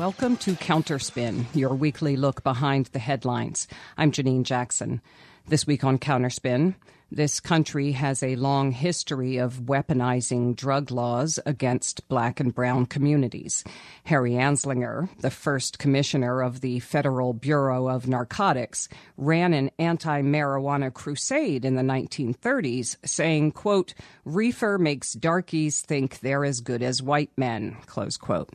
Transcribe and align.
Welcome 0.00 0.38
to 0.38 0.54
Counterspin, 0.54 1.44
your 1.54 1.74
weekly 1.74 2.16
look 2.16 2.42
behind 2.42 2.86
the 2.86 2.98
headlines. 2.98 3.68
I'm 3.98 4.12
Janine 4.12 4.44
Jackson. 4.44 5.02
This 5.48 5.66
week 5.66 5.82
on 5.84 5.98
Counterspin, 5.98 6.74
this 7.12 7.40
country 7.40 7.90
has 7.92 8.22
a 8.22 8.36
long 8.36 8.70
history 8.70 9.38
of 9.38 9.62
weaponizing 9.62 10.54
drug 10.54 10.92
laws 10.92 11.40
against 11.44 12.06
black 12.08 12.38
and 12.38 12.54
brown 12.54 12.86
communities. 12.86 13.64
Harry 14.04 14.32
Anslinger, 14.32 15.08
the 15.18 15.30
first 15.30 15.80
commissioner 15.80 16.40
of 16.40 16.60
the 16.60 16.78
Federal 16.78 17.32
Bureau 17.32 17.88
of 17.88 18.06
Narcotics, 18.06 18.88
ran 19.16 19.52
an 19.54 19.72
anti-marijuana 19.80 20.94
crusade 20.94 21.64
in 21.64 21.74
the 21.74 21.82
1930s, 21.82 22.96
saying, 23.04 23.52
quote, 23.52 23.92
reefer 24.24 24.78
makes 24.78 25.12
darkies 25.12 25.80
think 25.80 26.20
they're 26.20 26.44
as 26.44 26.60
good 26.60 26.82
as 26.82 27.02
white 27.02 27.32
men, 27.36 27.76
close 27.86 28.16
quote 28.16 28.50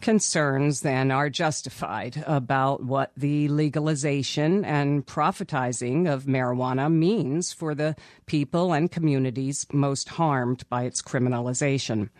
concerns 0.00 0.82
then 0.82 1.10
are 1.10 1.30
justified 1.30 2.22
about 2.26 2.82
what 2.82 3.12
the 3.16 3.48
legalization 3.48 4.64
and 4.64 5.06
profitizing 5.06 6.08
of 6.08 6.25
marijuana 6.26 6.92
means 6.92 7.52
for 7.52 7.74
the 7.74 7.96
people 8.26 8.72
and 8.72 8.90
communities 8.90 9.66
most 9.72 10.10
harmed 10.10 10.68
by 10.68 10.84
its 10.84 11.02
criminalization. 11.02 12.10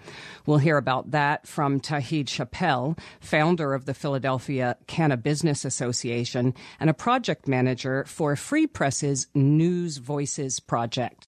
We'll 0.47 0.59
hear 0.59 0.77
about 0.77 1.11
that 1.11 1.47
from 1.47 1.81
Tauhid 1.81 2.29
Chappell, 2.29 2.97
founder 3.21 3.75
of 3.75 3.85
the 3.85 3.95
Philadelphia 3.95 4.77
Cannabusiness 4.87 5.65
Association 5.65 6.55
and 6.81 6.91
a 6.91 6.95
project 6.95 7.49
manager 7.49 8.05
for 8.05 8.37
Free 8.37 8.67
Press's 8.67 9.27
News 9.35 9.99
Voices 9.99 10.61
project. 10.61 11.27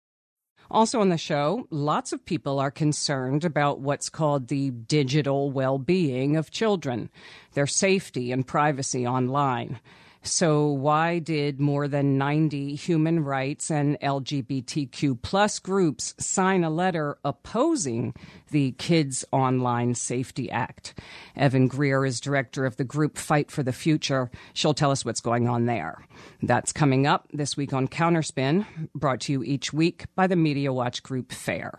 Also 0.71 1.01
on 1.01 1.09
the 1.09 1.17
show, 1.17 1.67
lots 1.71 2.13
of 2.13 2.25
people 2.27 2.59
are 2.59 2.71
concerned 2.71 3.45
about 3.45 3.81
what's 3.81 4.11
called 4.11 4.49
the 4.49 4.71
digital 4.71 5.51
well 5.51 5.79
being 5.79 6.37
of 6.37 6.51
children, 6.51 7.09
their 7.55 7.67
safety 7.67 8.33
and 8.33 8.47
privacy 8.47 9.07
online. 9.07 9.81
So, 10.29 10.67
why 10.67 11.21
did 11.21 11.59
more 11.59 11.89
than 11.89 12.19
90 12.19 12.75
human 12.75 13.25
rights 13.25 13.71
and 13.71 13.99
LGBTQ 14.01 15.23
plus 15.23 15.59
groups 15.59 16.15
sign 16.19 16.65
a 16.65 16.71
letter 16.71 17.17
opposing 17.25 18.15
the 18.51 18.73
Kids 18.73 19.25
Online 19.33 19.95
Safety 19.95 20.51
Act? 20.51 21.01
Evan 21.35 21.67
Greer 21.67 22.05
is 22.05 22.21
director 22.21 22.67
of 22.67 22.77
the 22.77 22.85
group 22.85 23.17
Fight 23.17 23.51
for 23.51 23.63
the 23.63 23.73
Future. 23.73 24.31
She'll 24.53 24.75
tell 24.75 24.91
us 24.91 25.03
what's 25.03 25.23
going 25.23 25.49
on 25.49 25.65
there. 25.65 26.07
That's 26.43 26.75
coming 26.75 27.07
up 27.07 27.27
this 27.33 27.57
week 27.57 27.73
on 27.73 27.89
Counterspin, 27.89 28.67
brought 28.95 29.21
to 29.23 29.33
you 29.33 29.43
each 29.43 29.73
week 29.73 30.05
by 30.15 30.27
the 30.27 30.37
Media 30.37 30.75
Watch 30.75 31.03
Group 31.03 31.33
FAIR. 31.33 31.79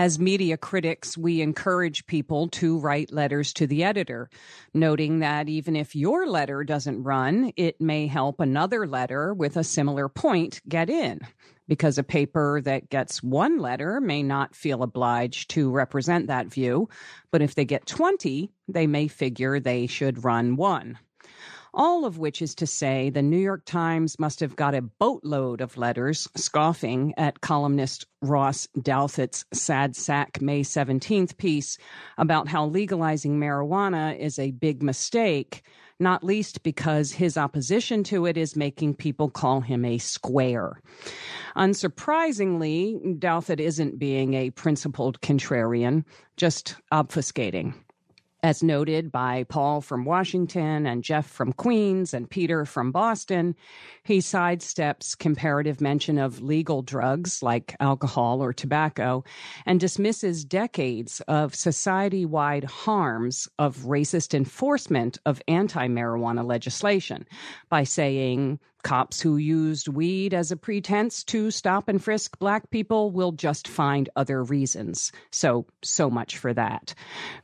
As 0.00 0.18
media 0.18 0.56
critics, 0.56 1.18
we 1.18 1.42
encourage 1.42 2.06
people 2.06 2.48
to 2.52 2.78
write 2.78 3.12
letters 3.12 3.52
to 3.52 3.66
the 3.66 3.84
editor, 3.84 4.30
noting 4.72 5.18
that 5.18 5.50
even 5.50 5.76
if 5.76 5.94
your 5.94 6.26
letter 6.26 6.64
doesn't 6.64 7.02
run, 7.02 7.52
it 7.54 7.82
may 7.82 8.06
help 8.06 8.40
another 8.40 8.86
letter 8.86 9.34
with 9.34 9.58
a 9.58 9.62
similar 9.62 10.08
point 10.08 10.62
get 10.66 10.88
in. 10.88 11.20
Because 11.68 11.98
a 11.98 12.02
paper 12.02 12.62
that 12.62 12.88
gets 12.88 13.22
one 13.22 13.58
letter 13.58 14.00
may 14.00 14.22
not 14.22 14.56
feel 14.56 14.82
obliged 14.82 15.50
to 15.50 15.70
represent 15.70 16.28
that 16.28 16.46
view, 16.46 16.88
but 17.30 17.42
if 17.42 17.54
they 17.54 17.66
get 17.66 17.84
20, 17.84 18.50
they 18.68 18.86
may 18.86 19.06
figure 19.06 19.60
they 19.60 19.86
should 19.86 20.24
run 20.24 20.56
one 20.56 20.98
all 21.74 22.04
of 22.04 22.18
which 22.18 22.42
is 22.42 22.54
to 22.56 22.66
say 22.66 23.10
the 23.10 23.22
New 23.22 23.38
York 23.38 23.64
Times 23.64 24.18
must 24.18 24.40
have 24.40 24.56
got 24.56 24.74
a 24.74 24.82
boatload 24.82 25.60
of 25.60 25.76
letters 25.76 26.28
scoffing 26.36 27.14
at 27.16 27.40
columnist 27.40 28.06
Ross 28.22 28.68
Douthat's 28.78 29.44
sad 29.52 29.94
sack 29.96 30.40
May 30.40 30.62
17th 30.62 31.36
piece 31.36 31.78
about 32.18 32.48
how 32.48 32.66
legalizing 32.66 33.38
marijuana 33.38 34.18
is 34.18 34.38
a 34.38 34.50
big 34.50 34.82
mistake, 34.82 35.62
not 35.98 36.24
least 36.24 36.62
because 36.62 37.12
his 37.12 37.36
opposition 37.36 38.02
to 38.04 38.26
it 38.26 38.36
is 38.36 38.56
making 38.56 38.94
people 38.94 39.30
call 39.30 39.60
him 39.60 39.84
a 39.84 39.98
square. 39.98 40.80
Unsurprisingly, 41.56 43.18
Douthat 43.18 43.60
isn't 43.60 43.98
being 43.98 44.34
a 44.34 44.50
principled 44.50 45.20
contrarian, 45.20 46.04
just 46.36 46.76
obfuscating 46.92 47.74
as 48.42 48.62
noted 48.62 49.12
by 49.12 49.44
Paul 49.44 49.80
from 49.80 50.04
Washington 50.04 50.86
and 50.86 51.04
Jeff 51.04 51.28
from 51.28 51.52
Queens 51.52 52.14
and 52.14 52.28
Peter 52.28 52.64
from 52.64 52.92
Boston, 52.92 53.54
he 54.02 54.18
sidesteps 54.18 55.16
comparative 55.18 55.80
mention 55.80 56.18
of 56.18 56.42
legal 56.42 56.82
drugs 56.82 57.42
like 57.42 57.76
alcohol 57.80 58.42
or 58.42 58.52
tobacco 58.52 59.24
and 59.66 59.78
dismisses 59.78 60.44
decades 60.44 61.20
of 61.28 61.54
society 61.54 62.24
wide 62.24 62.64
harms 62.64 63.48
of 63.58 63.76
racist 63.78 64.34
enforcement 64.34 65.18
of 65.26 65.42
anti 65.48 65.86
marijuana 65.88 66.46
legislation 66.46 67.26
by 67.68 67.84
saying 67.84 68.58
Cops 68.82 69.20
who 69.20 69.36
used 69.36 69.88
weed 69.88 70.34
as 70.34 70.50
a 70.50 70.56
pretense 70.56 71.24
to 71.24 71.50
stop 71.50 71.88
and 71.88 72.02
frisk 72.02 72.38
black 72.38 72.70
people 72.70 73.10
will 73.10 73.32
just 73.32 73.68
find 73.68 74.08
other 74.16 74.42
reasons. 74.42 75.12
So, 75.30 75.66
so 75.82 76.10
much 76.10 76.38
for 76.38 76.52
that. 76.54 76.94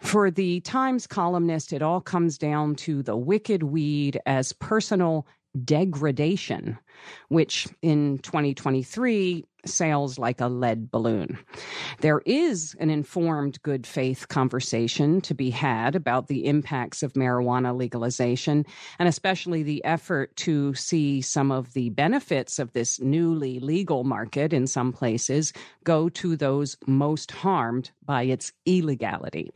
For 0.00 0.30
the 0.30 0.60
Times 0.60 1.06
columnist, 1.06 1.72
it 1.72 1.82
all 1.82 2.00
comes 2.00 2.38
down 2.38 2.76
to 2.76 3.02
the 3.02 3.16
wicked 3.16 3.62
weed 3.62 4.20
as 4.26 4.52
personal 4.52 5.26
degradation, 5.64 6.78
which 7.28 7.66
in 7.82 8.18
2023 8.18 9.44
sails 9.68 10.18
like 10.18 10.40
a 10.40 10.48
lead 10.48 10.90
balloon. 10.90 11.38
There 12.00 12.22
is 12.26 12.76
an 12.80 12.90
informed 12.90 13.62
good 13.62 13.86
faith 13.86 14.28
conversation 14.28 15.20
to 15.22 15.34
be 15.34 15.50
had 15.50 15.94
about 15.94 16.28
the 16.28 16.46
impacts 16.46 17.02
of 17.02 17.14
marijuana 17.14 17.76
legalization, 17.76 18.64
and 18.98 19.08
especially 19.08 19.62
the 19.62 19.84
effort 19.84 20.34
to 20.36 20.74
see 20.74 21.20
some 21.20 21.50
of 21.50 21.72
the 21.72 21.90
benefits 21.90 22.58
of 22.58 22.72
this 22.72 23.00
newly 23.00 23.60
legal 23.60 24.04
market 24.04 24.52
in 24.52 24.66
some 24.66 24.92
places 24.92 25.52
go 25.84 26.08
to 26.08 26.36
those 26.36 26.76
most 26.86 27.30
harmed 27.30 27.90
by 28.06 28.22
its 28.22 28.52
illegality. 28.64 29.50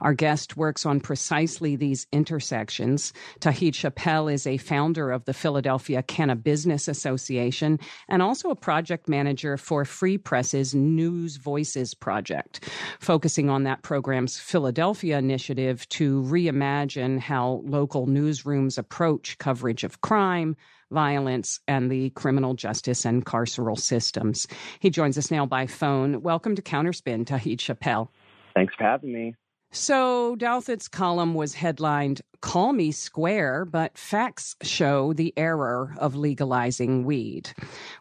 Our 0.00 0.14
guest 0.14 0.56
works 0.56 0.86
on 0.86 1.00
precisely 1.00 1.76
these 1.76 2.06
intersections. 2.12 3.12
Tauhid 3.40 3.74
Chappell 3.74 4.28
is 4.28 4.46
a 4.46 4.56
founder 4.56 5.12
of 5.12 5.24
the 5.26 5.34
Philadelphia 5.34 6.02
Cannabusiness 6.02 6.88
Association 6.88 7.78
and 8.08 8.22
also 8.22 8.50
a 8.50 8.56
project 8.56 9.08
manager 9.08 9.56
for 9.56 9.84
Free 9.84 10.18
Press's 10.18 10.74
News 10.74 11.36
Voices 11.36 11.94
project, 11.94 12.68
focusing 12.98 13.50
on 13.50 13.64
that 13.64 13.82
program's 13.82 14.38
Philadelphia 14.38 15.18
initiative 15.18 15.88
to 15.90 16.22
reimagine 16.22 17.18
how 17.18 17.62
local 17.64 18.06
newsrooms 18.06 18.78
approach 18.78 19.38
coverage 19.38 19.84
of 19.84 20.00
crime, 20.00 20.56
violence, 20.92 21.60
and 21.66 21.90
the 21.90 22.10
criminal 22.10 22.54
justice 22.54 23.04
and 23.04 23.24
carceral 23.24 23.78
systems. 23.78 24.46
He 24.78 24.90
joins 24.90 25.18
us 25.18 25.30
now 25.30 25.46
by 25.46 25.66
phone. 25.66 26.22
Welcome 26.22 26.54
to 26.56 26.62
Counterspin, 26.62 27.24
Tauhid 27.24 27.58
Chappell. 27.58 28.12
Thanks 28.54 28.74
for 28.74 28.84
having 28.84 29.12
me. 29.12 29.34
So 29.72 30.36
Douthat's 30.36 30.88
column 30.88 31.32
was 31.32 31.54
headlined 31.54 32.20
Call 32.42 32.74
Me 32.74 32.92
Square, 32.92 33.64
but 33.66 33.96
facts 33.96 34.54
show 34.62 35.14
the 35.14 35.32
error 35.36 35.94
of 35.98 36.14
legalizing 36.14 37.04
weed, 37.04 37.50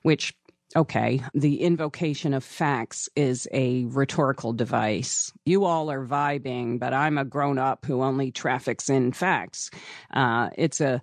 which 0.01 0.33
Okay, 0.73 1.21
the 1.33 1.61
invocation 1.61 2.33
of 2.33 2.45
facts 2.45 3.09
is 3.13 3.45
a 3.51 3.83
rhetorical 3.85 4.53
device. 4.53 5.33
You 5.45 5.65
all 5.65 5.91
are 5.91 6.05
vibing, 6.05 6.79
but 6.79 6.93
I'm 6.93 7.17
a 7.17 7.25
grown 7.25 7.57
up 7.57 7.83
who 7.85 8.01
only 8.01 8.31
traffics 8.31 8.89
in 8.89 9.11
facts. 9.11 9.69
Uh, 10.13 10.49
it's 10.57 10.79
a 10.79 11.01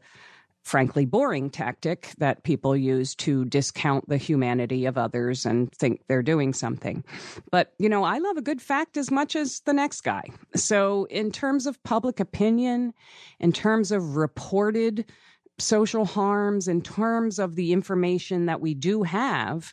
frankly 0.68 1.06
boring 1.06 1.48
tactic 1.48 2.12
that 2.18 2.42
people 2.42 2.76
use 2.76 3.14
to 3.14 3.46
discount 3.46 4.06
the 4.08 4.18
humanity 4.18 4.84
of 4.84 4.98
others 4.98 5.46
and 5.46 5.72
think 5.72 6.02
they're 6.06 6.22
doing 6.22 6.52
something. 6.52 7.02
But, 7.50 7.72
you 7.78 7.88
know, 7.88 8.04
I 8.04 8.18
love 8.18 8.36
a 8.36 8.42
good 8.42 8.60
fact 8.60 8.98
as 8.98 9.10
much 9.10 9.34
as 9.34 9.60
the 9.60 9.72
next 9.72 10.02
guy. 10.02 10.24
So, 10.54 11.06
in 11.10 11.32
terms 11.32 11.66
of 11.66 11.82
public 11.84 12.20
opinion, 12.20 12.92
in 13.40 13.52
terms 13.52 13.90
of 13.92 14.16
reported 14.16 15.06
social 15.58 16.04
harms 16.04 16.68
in 16.68 16.80
terms 16.82 17.38
of 17.38 17.56
the 17.56 17.72
information 17.72 18.46
that 18.46 18.60
we 18.60 18.74
do 18.74 19.02
have, 19.02 19.72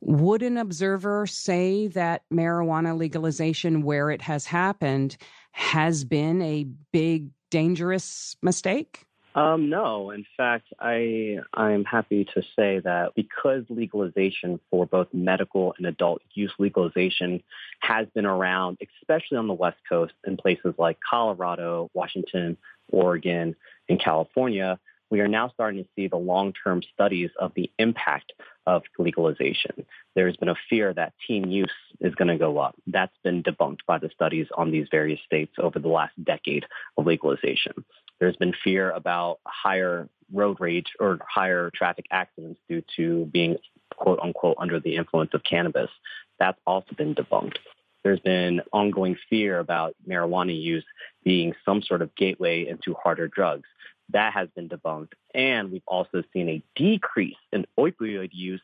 would 0.00 0.42
an 0.42 0.58
observer 0.58 1.26
say 1.26 1.86
that 1.88 2.22
marijuana 2.30 2.96
legalization, 2.96 3.82
where 3.82 4.10
it 4.10 4.20
has 4.20 4.44
happened, 4.44 5.16
has 5.52 6.04
been 6.04 6.42
a 6.42 6.64
big, 6.92 7.30
dangerous 7.50 8.36
mistake? 8.42 9.06
Um, 9.34 9.68
no. 9.68 10.10
In 10.10 10.24
fact, 10.36 10.68
I 10.78 11.38
I'm 11.52 11.84
happy 11.84 12.24
to 12.34 12.42
say 12.56 12.80
that 12.80 13.12
because 13.16 13.64
legalization 13.68 14.60
for 14.70 14.86
both 14.86 15.08
medical 15.12 15.74
and 15.76 15.86
adult 15.86 16.22
use 16.34 16.52
legalization 16.58 17.42
has 17.80 18.06
been 18.14 18.26
around, 18.26 18.78
especially 19.00 19.38
on 19.38 19.48
the 19.48 19.54
West 19.54 19.78
Coast 19.88 20.12
in 20.24 20.36
places 20.36 20.74
like 20.78 20.98
Colorado, 21.08 21.90
Washington, 21.94 22.56
Oregon, 22.92 23.56
and 23.88 24.00
California, 24.00 24.78
we 25.10 25.20
are 25.20 25.28
now 25.28 25.48
starting 25.48 25.84
to 25.84 25.90
see 25.94 26.08
the 26.08 26.16
long-term 26.16 26.82
studies 26.92 27.30
of 27.38 27.52
the 27.54 27.70
impact 27.78 28.32
of 28.66 28.82
legalization. 28.98 29.84
There's 30.14 30.36
been 30.36 30.48
a 30.48 30.56
fear 30.70 30.92
that 30.94 31.12
teen 31.26 31.50
use 31.50 31.70
is 32.00 32.14
going 32.14 32.28
to 32.28 32.38
go 32.38 32.58
up. 32.58 32.74
That's 32.86 33.16
been 33.22 33.42
debunked 33.42 33.80
by 33.86 33.98
the 33.98 34.10
studies 34.14 34.46
on 34.56 34.70
these 34.70 34.88
various 34.90 35.20
states 35.24 35.52
over 35.58 35.78
the 35.78 35.88
last 35.88 36.14
decade 36.24 36.64
of 36.96 37.06
legalization. 37.06 37.84
There's 38.20 38.36
been 38.36 38.54
fear 38.62 38.90
about 38.90 39.40
higher 39.46 40.08
road 40.32 40.58
rage 40.60 40.92
or 41.00 41.18
higher 41.28 41.70
traffic 41.74 42.06
accidents 42.10 42.60
due 42.68 42.82
to 42.96 43.26
being 43.26 43.56
quote 43.96 44.18
unquote 44.20 44.56
under 44.58 44.80
the 44.80 44.96
influence 44.96 45.30
of 45.34 45.42
cannabis. 45.44 45.90
That's 46.38 46.58
also 46.66 46.94
been 46.96 47.14
debunked. 47.14 47.56
There's 48.02 48.20
been 48.20 48.60
ongoing 48.72 49.16
fear 49.30 49.58
about 49.58 49.94
marijuana 50.06 50.60
use 50.60 50.84
being 51.24 51.54
some 51.64 51.82
sort 51.82 52.02
of 52.02 52.14
gateway 52.16 52.66
into 52.68 52.94
harder 52.94 53.28
drugs. 53.28 53.68
That 54.10 54.34
has 54.34 54.48
been 54.54 54.68
debunked. 54.68 55.12
And 55.34 55.72
we've 55.72 55.82
also 55.86 56.22
seen 56.32 56.48
a 56.48 56.62
decrease 56.76 57.36
in 57.52 57.64
opioid 57.78 58.30
use 58.32 58.60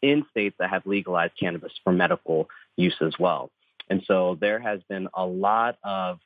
in 0.00 0.24
states 0.30 0.56
that 0.58 0.70
have 0.70 0.86
legalized 0.86 1.34
cannabis 1.38 1.72
for 1.84 1.92
medical 1.92 2.48
use 2.76 2.96
as 3.02 3.12
well. 3.18 3.50
And 3.90 4.02
so 4.06 4.38
there 4.40 4.58
has 4.58 4.80
been 4.88 5.08
a 5.14 5.26
lot 5.26 5.76
of 5.82 6.18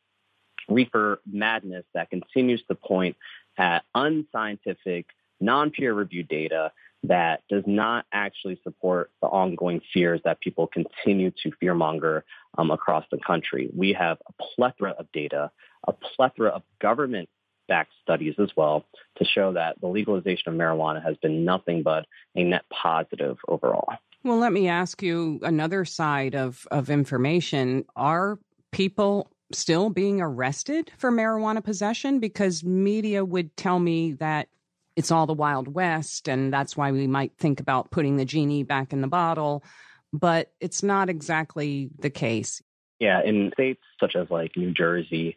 reefer 0.68 1.20
madness 1.30 1.84
that 1.94 2.10
continues 2.10 2.62
to 2.68 2.74
point 2.74 3.16
at 3.58 3.84
unscientific, 3.94 5.06
non 5.40 5.70
peer 5.70 5.94
reviewed 5.94 6.28
data 6.28 6.72
that 7.04 7.42
does 7.48 7.64
not 7.66 8.06
actually 8.12 8.60
support 8.62 9.10
the 9.20 9.26
ongoing 9.26 9.80
fears 9.92 10.20
that 10.24 10.40
people 10.40 10.68
continue 10.68 11.32
to 11.42 11.50
fearmonger 11.62 12.22
um, 12.58 12.70
across 12.70 13.04
the 13.10 13.18
country. 13.18 13.68
We 13.76 13.92
have 13.94 14.18
a 14.28 14.32
plethora 14.54 14.90
of 14.92 15.10
data, 15.12 15.50
a 15.86 15.92
plethora 15.92 16.50
of 16.50 16.62
government 16.80 17.28
backed 17.68 17.92
studies 18.02 18.34
as 18.38 18.50
well 18.56 18.84
to 19.16 19.24
show 19.24 19.52
that 19.54 19.80
the 19.80 19.88
legalization 19.88 20.52
of 20.52 20.54
marijuana 20.54 21.02
has 21.02 21.16
been 21.16 21.44
nothing 21.44 21.82
but 21.82 22.06
a 22.36 22.44
net 22.44 22.62
positive 22.70 23.38
overall. 23.48 23.88
Well, 24.24 24.38
let 24.38 24.52
me 24.52 24.68
ask 24.68 25.02
you 25.02 25.40
another 25.42 25.84
side 25.84 26.36
of, 26.36 26.68
of 26.70 26.90
information. 26.90 27.84
Are 27.96 28.38
people 28.70 29.31
still 29.54 29.90
being 29.90 30.20
arrested 30.20 30.90
for 30.98 31.10
marijuana 31.10 31.62
possession? 31.62 32.18
Because 32.18 32.64
media 32.64 33.24
would 33.24 33.56
tell 33.56 33.78
me 33.78 34.12
that 34.14 34.48
it's 34.96 35.10
all 35.10 35.26
the 35.26 35.32
Wild 35.32 35.68
West, 35.68 36.28
and 36.28 36.52
that's 36.52 36.76
why 36.76 36.92
we 36.92 37.06
might 37.06 37.32
think 37.38 37.60
about 37.60 37.90
putting 37.90 38.16
the 38.16 38.24
genie 38.24 38.62
back 38.62 38.92
in 38.92 39.00
the 39.00 39.08
bottle. 39.08 39.64
But 40.12 40.52
it's 40.60 40.82
not 40.82 41.08
exactly 41.08 41.90
the 41.98 42.10
case. 42.10 42.62
Yeah, 42.98 43.22
in 43.22 43.50
states 43.54 43.82
such 43.98 44.14
as 44.14 44.30
like 44.30 44.56
New 44.56 44.72
Jersey, 44.72 45.36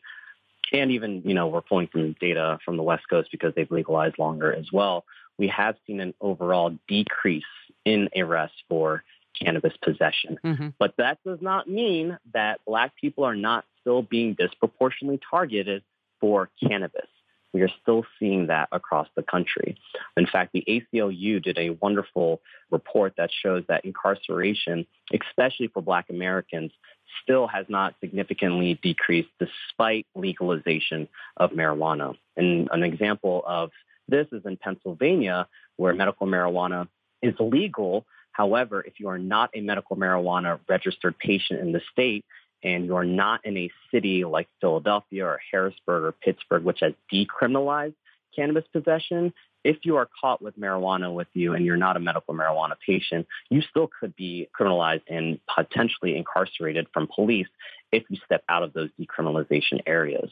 and 0.74 0.92
even, 0.92 1.22
you 1.26 1.34
know, 1.34 1.48
we're 1.48 1.62
pulling 1.62 1.88
from 1.88 2.16
data 2.20 2.60
from 2.66 2.78
the 2.78 2.84
West 2.84 3.04
Coast 3.10 3.30
because 3.32 3.54
they've 3.56 3.72
legalized 3.72 4.20
longer 4.20 4.54
as 4.54 4.72
well, 4.72 5.06
we 5.38 5.48
have 5.48 5.76
seen 5.86 6.00
an 6.00 6.14
overall 6.22 6.78
decrease 6.88 7.44
in 7.86 8.10
arrests 8.16 8.58
for 8.68 9.04
cannabis 9.42 9.74
possession. 9.82 10.38
Mm-hmm. 10.44 10.70
But 10.80 10.96
that 10.98 11.20
does 11.26 11.40
not 11.42 11.70
mean 11.70 12.18
that 12.34 12.62
Black 12.66 12.96
people 12.96 13.24
are 13.24 13.36
not 13.36 13.66
still 13.82 14.02
being 14.02 14.34
disproportionately 14.34 15.20
targeted 15.30 15.84
for 16.20 16.50
cannabis. 16.62 17.08
We 17.54 17.62
are 17.62 17.72
still 17.82 18.04
seeing 18.20 18.48
that 18.48 18.68
across 18.74 19.08
the 19.16 19.24
country. 19.24 19.78
In 20.18 20.28
fact, 20.28 20.52
the 20.52 20.66
ACLU 20.68 21.42
did 21.42 21.58
a 21.58 21.70
wonderful 21.70 22.42
report 22.70 23.14
that 23.18 23.30
shows 23.32 23.64
that 23.70 23.86
incarceration, 23.86 24.86
especially 25.14 25.68
for 25.68 25.82
Black 25.82 26.10
Americans, 26.10 26.72
still 27.24 27.48
has 27.48 27.66
not 27.70 27.96
significantly 28.02 28.78
decreased 28.84 29.30
despite 29.40 30.06
legalization 30.16 31.08
of 31.38 31.52
marijuana. 31.52 32.18
And 32.36 32.68
an 32.74 32.84
example 32.84 33.42
of 33.48 33.72
this 34.10 34.28
is 34.34 34.42
in 34.46 34.58
Pennsylvania, 34.58 35.48
where 35.78 35.94
medical 35.94 36.28
marijuana 36.28 36.90
is 37.22 37.36
legal. 37.40 38.06
However, 38.36 38.82
if 38.82 39.00
you 39.00 39.08
are 39.08 39.18
not 39.18 39.50
a 39.54 39.62
medical 39.62 39.96
marijuana 39.96 40.60
registered 40.68 41.18
patient 41.18 41.62
in 41.62 41.72
the 41.72 41.82
state, 41.94 42.26
and 42.64 42.86
you're 42.86 43.06
not 43.06 43.46
in 43.46 43.56
a 43.56 43.72
city 43.92 44.26
like 44.26 44.50
Philadelphia 44.60 45.26
or 45.26 45.40
Harrisburg 45.52 46.04
or 46.04 46.12
Pittsburgh, 46.12 46.64
which 46.64 46.80
has 46.82 46.94
decriminalized 47.14 47.94
cannabis 48.36 48.66
possession, 48.74 49.34
if 49.64 49.78
you 49.84 49.96
are 49.96 50.10
caught 50.22 50.42
with 50.42 50.60
marijuana 50.60 51.14
with 51.14 51.28
you 51.34 51.54
and 51.54 51.66
you're 51.66 51.78
not 51.78 51.96
a 51.96 52.00
medical 52.00 52.34
marijuana 52.34 52.74
patient, 52.86 53.26
you 53.50 53.62
still 53.62 53.90
could 54.00 54.16
be 54.18 54.50
criminalized 54.60 55.04
and 55.08 55.40
potentially 55.54 56.18
incarcerated 56.18 56.88
from 56.94 57.08
police 57.08 57.48
if 57.94 58.04
you 58.10 58.18
step 58.26 58.44
out 58.50 58.64
of 58.64 58.74
those 58.74 58.90
decriminalization 59.00 59.80
areas. 59.88 60.30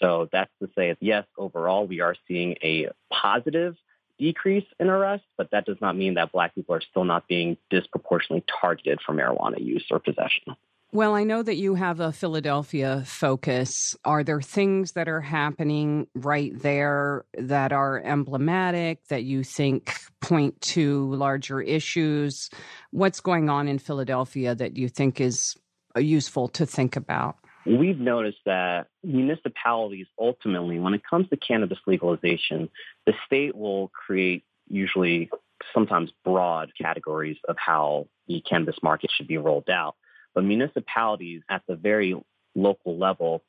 So 0.00 0.28
that's 0.32 0.50
to 0.60 0.68
say, 0.76 0.96
yes, 1.00 1.24
overall, 1.38 1.86
we 1.86 2.00
are 2.00 2.16
seeing 2.26 2.56
a 2.64 2.88
positive 3.12 3.76
decrease 4.18 4.66
in 4.78 4.88
arrests, 4.88 5.26
but 5.36 5.50
that 5.52 5.66
does 5.66 5.78
not 5.80 5.96
mean 5.96 6.14
that 6.14 6.32
Black 6.32 6.54
people 6.54 6.74
are 6.74 6.80
still 6.80 7.04
not 7.04 7.26
being 7.28 7.56
disproportionately 7.70 8.44
targeted 8.60 9.00
for 9.04 9.14
marijuana 9.14 9.64
use 9.64 9.86
or 9.90 9.98
possession. 9.98 10.56
Well, 10.92 11.16
I 11.16 11.24
know 11.24 11.42
that 11.42 11.56
you 11.56 11.74
have 11.74 11.98
a 11.98 12.12
Philadelphia 12.12 13.02
focus. 13.04 13.96
Are 14.04 14.22
there 14.22 14.40
things 14.40 14.92
that 14.92 15.08
are 15.08 15.20
happening 15.20 16.06
right 16.14 16.52
there 16.56 17.24
that 17.36 17.72
are 17.72 18.00
emblematic 18.00 19.04
that 19.08 19.24
you 19.24 19.42
think 19.42 19.92
point 20.20 20.60
to 20.60 21.12
larger 21.12 21.60
issues? 21.60 22.48
What's 22.92 23.18
going 23.18 23.50
on 23.50 23.66
in 23.66 23.80
Philadelphia 23.80 24.54
that 24.54 24.76
you 24.76 24.88
think 24.88 25.20
is 25.20 25.56
useful 25.96 26.46
to 26.50 26.64
think 26.64 26.94
about? 26.94 27.38
We've 27.66 27.98
noticed 27.98 28.38
that 28.44 28.88
municipalities 29.02 30.06
ultimately, 30.18 30.78
when 30.78 30.94
it 30.94 31.02
comes 31.08 31.28
to 31.30 31.36
cannabis 31.36 31.78
legalization, 31.86 32.68
the 33.06 33.14
state 33.26 33.56
will 33.56 33.88
create 33.88 34.44
usually 34.68 35.30
sometimes 35.72 36.10
broad 36.24 36.72
categories 36.80 37.38
of 37.48 37.56
how 37.58 38.06
the 38.28 38.42
cannabis 38.48 38.76
market 38.82 39.10
should 39.16 39.28
be 39.28 39.38
rolled 39.38 39.70
out. 39.70 39.96
But 40.34 40.44
municipalities 40.44 41.42
at 41.48 41.62
the 41.66 41.76
very 41.76 42.14
local 42.54 42.98
level 42.98 43.42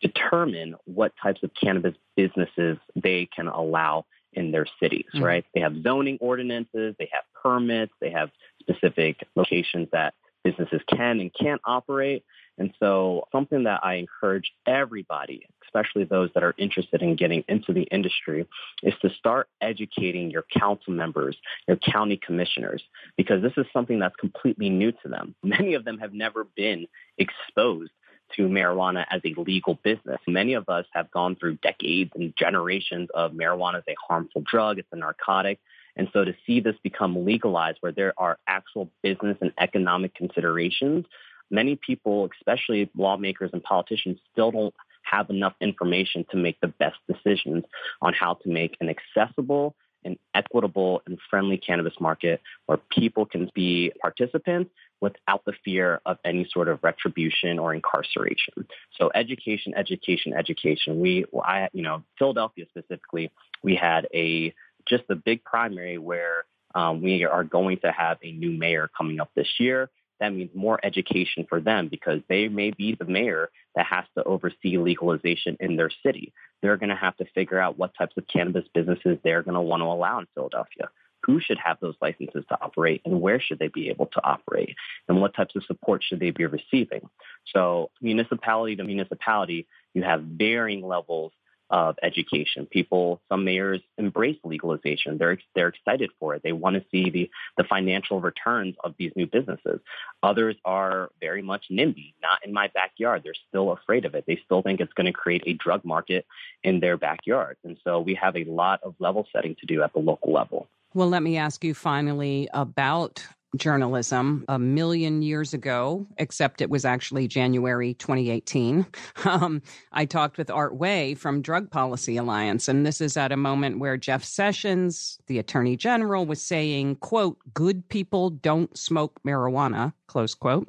determine 0.00 0.74
what 0.84 1.12
types 1.22 1.42
of 1.42 1.50
cannabis 1.60 1.94
businesses 2.16 2.78
they 2.94 3.28
can 3.34 3.48
allow 3.48 4.06
in 4.32 4.52
their 4.52 4.66
cities, 4.80 5.06
mm-hmm. 5.14 5.24
right? 5.24 5.44
They 5.54 5.60
have 5.60 5.82
zoning 5.82 6.18
ordinances, 6.20 6.94
they 6.98 7.08
have 7.12 7.24
permits, 7.42 7.92
they 8.00 8.10
have 8.10 8.30
specific 8.60 9.26
locations 9.34 9.88
that 9.92 10.14
businesses 10.44 10.80
can 10.88 11.20
and 11.20 11.30
can't 11.34 11.60
operate. 11.64 12.24
And 12.58 12.72
so 12.78 13.24
something 13.32 13.64
that 13.64 13.80
I 13.84 13.94
encourage 13.94 14.52
everybody, 14.66 15.46
especially 15.64 16.04
those 16.04 16.30
that 16.34 16.42
are 16.42 16.54
interested 16.58 17.02
in 17.02 17.16
getting 17.16 17.44
into 17.48 17.72
the 17.72 17.82
industry, 17.82 18.46
is 18.82 18.94
to 19.02 19.10
start 19.10 19.48
educating 19.60 20.30
your 20.30 20.44
council 20.58 20.92
members, 20.92 21.36
your 21.66 21.76
county 21.76 22.18
commissioners, 22.24 22.82
because 23.16 23.42
this 23.42 23.52
is 23.56 23.66
something 23.72 23.98
that's 23.98 24.16
completely 24.16 24.68
new 24.68 24.92
to 24.92 25.08
them. 25.08 25.34
Many 25.42 25.74
of 25.74 25.84
them 25.84 25.98
have 25.98 26.12
never 26.12 26.44
been 26.56 26.86
exposed 27.16 27.92
to 28.36 28.42
marijuana 28.42 29.06
as 29.10 29.22
a 29.24 29.40
legal 29.40 29.78
business. 29.82 30.18
Many 30.26 30.54
of 30.54 30.68
us 30.68 30.84
have 30.92 31.10
gone 31.10 31.36
through 31.36 31.56
decades 31.56 32.10
and 32.14 32.34
generations 32.36 33.08
of 33.14 33.32
marijuana 33.32 33.78
as 33.78 33.84
a 33.88 33.94
harmful 34.06 34.42
drug, 34.42 34.78
it's 34.78 34.88
a 34.92 34.96
narcotic. 34.96 35.58
And 35.96 36.08
so 36.12 36.24
to 36.24 36.34
see 36.46 36.60
this 36.60 36.76
become 36.82 37.24
legalized 37.24 37.78
where 37.80 37.92
there 37.92 38.14
are 38.16 38.38
actual 38.46 38.90
business 39.02 39.36
and 39.40 39.52
economic 39.58 40.14
considerations, 40.14 41.06
many 41.50 41.76
people, 41.76 42.28
especially 42.38 42.90
lawmakers 42.96 43.50
and 43.52 43.62
politicians, 43.62 44.18
still 44.32 44.50
don't 44.50 44.74
have 45.02 45.30
enough 45.30 45.54
information 45.60 46.24
to 46.30 46.36
make 46.36 46.60
the 46.60 46.68
best 46.68 46.96
decisions 47.08 47.64
on 48.02 48.12
how 48.12 48.34
to 48.34 48.48
make 48.48 48.76
an 48.80 48.88
accessible 48.88 49.74
and 50.04 50.16
equitable 50.34 51.02
and 51.06 51.18
friendly 51.28 51.56
cannabis 51.56 51.94
market 52.00 52.40
where 52.66 52.78
people 52.90 53.26
can 53.26 53.50
be 53.54 53.92
participants 54.00 54.70
without 55.00 55.44
the 55.44 55.52
fear 55.64 56.00
of 56.06 56.18
any 56.24 56.48
sort 56.52 56.68
of 56.68 56.78
retribution 56.82 57.58
or 57.58 57.74
incarceration. 57.74 58.66
So 58.96 59.10
education, 59.14 59.74
education, 59.76 60.34
education. 60.34 61.00
We, 61.00 61.24
I, 61.42 61.68
you 61.72 61.82
know, 61.82 62.04
Philadelphia 62.18 62.66
specifically, 62.68 63.30
we 63.62 63.74
had 63.76 64.06
a 64.14 64.54
just 64.88 65.04
a 65.10 65.14
big 65.14 65.44
primary 65.44 65.98
where 65.98 66.44
um, 66.74 67.02
we 67.02 67.24
are 67.24 67.44
going 67.44 67.78
to 67.78 67.92
have 67.92 68.18
a 68.22 68.32
new 68.32 68.50
mayor 68.50 68.90
coming 68.96 69.20
up 69.20 69.30
this 69.34 69.48
year. 69.58 69.90
That 70.20 70.32
means 70.34 70.50
more 70.54 70.80
education 70.82 71.46
for 71.48 71.60
them 71.60 71.88
because 71.88 72.20
they 72.28 72.48
may 72.48 72.70
be 72.70 72.94
the 72.94 73.04
mayor 73.04 73.50
that 73.74 73.86
has 73.86 74.04
to 74.16 74.24
oversee 74.24 74.78
legalization 74.78 75.56
in 75.60 75.76
their 75.76 75.90
city. 76.04 76.32
They're 76.62 76.76
going 76.76 76.88
to 76.88 76.96
have 76.96 77.16
to 77.18 77.24
figure 77.34 77.60
out 77.60 77.78
what 77.78 77.94
types 77.96 78.16
of 78.16 78.26
cannabis 78.26 78.64
businesses 78.74 79.18
they're 79.22 79.42
going 79.42 79.54
to 79.54 79.60
want 79.60 79.80
to 79.80 79.86
allow 79.86 80.18
in 80.18 80.26
Philadelphia. 80.34 80.88
Who 81.24 81.40
should 81.40 81.58
have 81.58 81.78
those 81.80 81.96
licenses 82.00 82.44
to 82.48 82.58
operate 82.60 83.02
and 83.04 83.20
where 83.20 83.40
should 83.40 83.58
they 83.58 83.68
be 83.68 83.90
able 83.90 84.06
to 84.06 84.24
operate? 84.24 84.74
And 85.08 85.20
what 85.20 85.34
types 85.34 85.54
of 85.56 85.64
support 85.64 86.02
should 86.02 86.20
they 86.20 86.30
be 86.30 86.46
receiving? 86.46 87.08
So, 87.52 87.90
municipality 88.00 88.76
to 88.76 88.84
municipality, 88.84 89.66
you 89.94 90.02
have 90.04 90.22
varying 90.22 90.86
levels 90.86 91.32
of 91.70 91.96
education. 92.02 92.66
People, 92.66 93.20
some 93.28 93.44
mayors 93.44 93.80
embrace 93.96 94.38
legalization. 94.44 95.18
They're 95.18 95.38
they're 95.54 95.68
excited 95.68 96.10
for 96.18 96.34
it. 96.34 96.42
They 96.42 96.52
want 96.52 96.76
to 96.76 96.84
see 96.90 97.10
the 97.10 97.30
the 97.56 97.64
financial 97.64 98.20
returns 98.20 98.74
of 98.84 98.94
these 98.98 99.12
new 99.16 99.26
businesses. 99.26 99.80
Others 100.22 100.56
are 100.64 101.10
very 101.20 101.42
much 101.42 101.66
NIMBY, 101.70 102.14
not 102.22 102.38
in 102.44 102.52
my 102.52 102.68
backyard. 102.74 103.22
They're 103.24 103.34
still 103.48 103.72
afraid 103.72 104.04
of 104.04 104.14
it. 104.14 104.24
They 104.26 104.40
still 104.44 104.62
think 104.62 104.80
it's 104.80 104.92
going 104.92 105.06
to 105.06 105.12
create 105.12 105.42
a 105.46 105.54
drug 105.54 105.84
market 105.84 106.26
in 106.62 106.80
their 106.80 106.96
backyard. 106.96 107.56
And 107.64 107.76
so 107.84 108.00
we 108.00 108.14
have 108.14 108.36
a 108.36 108.44
lot 108.44 108.80
of 108.82 108.94
level 108.98 109.26
setting 109.32 109.56
to 109.60 109.66
do 109.66 109.82
at 109.82 109.92
the 109.92 110.00
local 110.00 110.32
level. 110.32 110.68
Well, 110.94 111.08
let 111.08 111.22
me 111.22 111.36
ask 111.36 111.64
you 111.64 111.74
finally 111.74 112.48
about 112.52 113.26
journalism 113.56 114.44
a 114.48 114.58
million 114.58 115.22
years 115.22 115.54
ago, 115.54 116.06
except 116.18 116.60
it 116.60 116.70
was 116.70 116.84
actually 116.84 117.28
January 117.28 117.94
2018. 117.94 118.86
Um, 119.24 119.62
I 119.92 120.04
talked 120.04 120.38
with 120.38 120.50
Art 120.50 120.76
Way 120.76 121.14
from 121.14 121.42
Drug 121.42 121.70
Policy 121.70 122.16
Alliance, 122.16 122.68
and 122.68 122.86
this 122.86 123.00
is 123.00 123.16
at 123.16 123.32
a 123.32 123.36
moment 123.36 123.78
where 123.78 123.96
Jeff 123.96 124.22
Sessions, 124.24 125.18
the 125.26 125.38
Attorney 125.38 125.76
General, 125.76 126.24
was 126.24 126.40
saying, 126.40 126.96
quote, 126.96 127.38
good 127.52 127.88
people 127.88 128.30
don't 128.30 128.76
smoke 128.78 129.20
marijuana, 129.26 129.92
close 130.06 130.34
quote. 130.34 130.68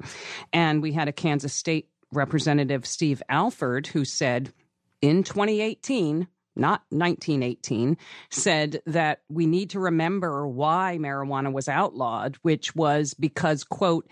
And 0.52 0.82
we 0.82 0.92
had 0.92 1.08
a 1.08 1.12
Kansas 1.12 1.54
State 1.54 1.88
Representative, 2.12 2.86
Steve 2.86 3.22
Alford, 3.28 3.86
who 3.86 4.04
said 4.04 4.52
in 5.00 5.22
2018, 5.22 6.26
not 6.60 6.82
1918, 6.90 7.96
said 8.30 8.82
that 8.86 9.22
we 9.28 9.46
need 9.46 9.70
to 9.70 9.80
remember 9.80 10.46
why 10.46 10.98
marijuana 11.00 11.52
was 11.52 11.68
outlawed, 11.68 12.36
which 12.42 12.76
was 12.76 13.14
because, 13.14 13.64
quote, 13.64 14.06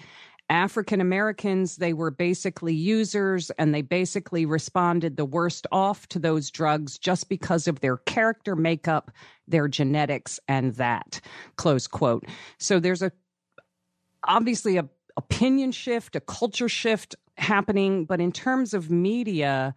African 0.50 1.02
Americans, 1.02 1.76
they 1.76 1.92
were 1.92 2.10
basically 2.10 2.74
users 2.74 3.50
and 3.50 3.74
they 3.74 3.82
basically 3.82 4.46
responded 4.46 5.16
the 5.16 5.26
worst 5.26 5.66
off 5.70 6.08
to 6.08 6.18
those 6.18 6.50
drugs 6.50 6.98
just 6.98 7.28
because 7.28 7.68
of 7.68 7.80
their 7.80 7.98
character 7.98 8.56
makeup, 8.56 9.10
their 9.46 9.68
genetics, 9.68 10.40
and 10.48 10.74
that. 10.76 11.20
Close 11.56 11.86
quote. 11.86 12.24
So 12.56 12.80
there's 12.80 13.02
a 13.02 13.12
obviously 14.24 14.78
a 14.78 14.88
opinion 15.18 15.72
shift, 15.72 16.16
a 16.16 16.20
culture 16.20 16.68
shift 16.68 17.14
happening, 17.36 18.06
but 18.06 18.20
in 18.20 18.32
terms 18.32 18.72
of 18.72 18.90
media, 18.90 19.74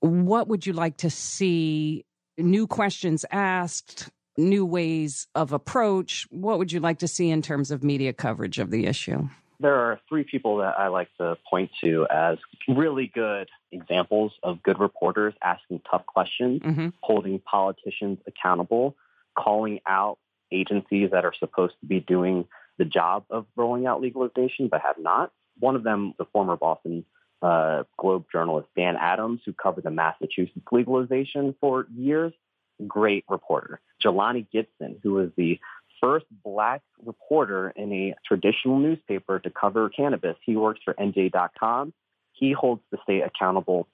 what 0.00 0.48
would 0.48 0.66
you 0.66 0.72
like 0.72 0.98
to 0.98 1.10
see? 1.10 2.04
New 2.38 2.66
questions 2.66 3.24
asked, 3.30 4.08
new 4.36 4.64
ways 4.64 5.26
of 5.34 5.52
approach. 5.52 6.26
What 6.30 6.58
would 6.58 6.72
you 6.72 6.80
like 6.80 6.98
to 7.00 7.08
see 7.08 7.30
in 7.30 7.42
terms 7.42 7.70
of 7.70 7.84
media 7.84 8.12
coverage 8.12 8.58
of 8.58 8.70
the 8.70 8.86
issue? 8.86 9.28
There 9.58 9.74
are 9.74 10.00
three 10.08 10.24
people 10.24 10.56
that 10.58 10.78
I 10.78 10.88
like 10.88 11.08
to 11.18 11.36
point 11.48 11.70
to 11.84 12.06
as 12.10 12.38
really 12.66 13.10
good 13.14 13.50
examples 13.72 14.32
of 14.42 14.62
good 14.62 14.80
reporters 14.80 15.34
asking 15.44 15.82
tough 15.90 16.06
questions, 16.06 16.62
mm-hmm. 16.62 16.88
holding 17.02 17.40
politicians 17.40 18.18
accountable, 18.26 18.96
calling 19.38 19.80
out 19.86 20.18
agencies 20.50 21.10
that 21.12 21.26
are 21.26 21.34
supposed 21.38 21.74
to 21.80 21.86
be 21.86 22.00
doing 22.00 22.46
the 22.78 22.86
job 22.86 23.24
of 23.28 23.44
rolling 23.54 23.86
out 23.86 24.00
legalization 24.00 24.68
but 24.68 24.80
have 24.80 24.96
not. 24.98 25.30
One 25.58 25.76
of 25.76 25.82
them, 25.82 26.14
the 26.18 26.24
former 26.32 26.56
Boston 26.56 27.04
uh, 27.42 27.84
Globe 27.98 28.26
journalist 28.30 28.68
Dan 28.76 28.96
Adams, 28.96 29.40
who 29.44 29.52
covered 29.52 29.84
the 29.84 29.90
Massachusetts 29.90 30.66
legalization 30.70 31.54
for 31.60 31.86
years. 31.94 32.32
Great 32.86 33.24
reporter. 33.28 33.80
Jelani 34.02 34.46
Gibson, 34.50 34.98
who 35.02 35.12
was 35.12 35.30
the 35.36 35.60
first 36.00 36.26
black 36.42 36.82
reporter 37.04 37.70
in 37.76 37.92
a 37.92 38.14
traditional 38.26 38.78
newspaper 38.78 39.38
to 39.38 39.50
cover 39.50 39.88
cannabis. 39.90 40.36
He 40.44 40.56
works 40.56 40.80
for 40.84 40.94
NJ.com. 40.94 41.92
He 42.32 42.52
holds 42.52 42.82
the 42.90 42.98
state 43.02 43.20
accountable, 43.20 43.86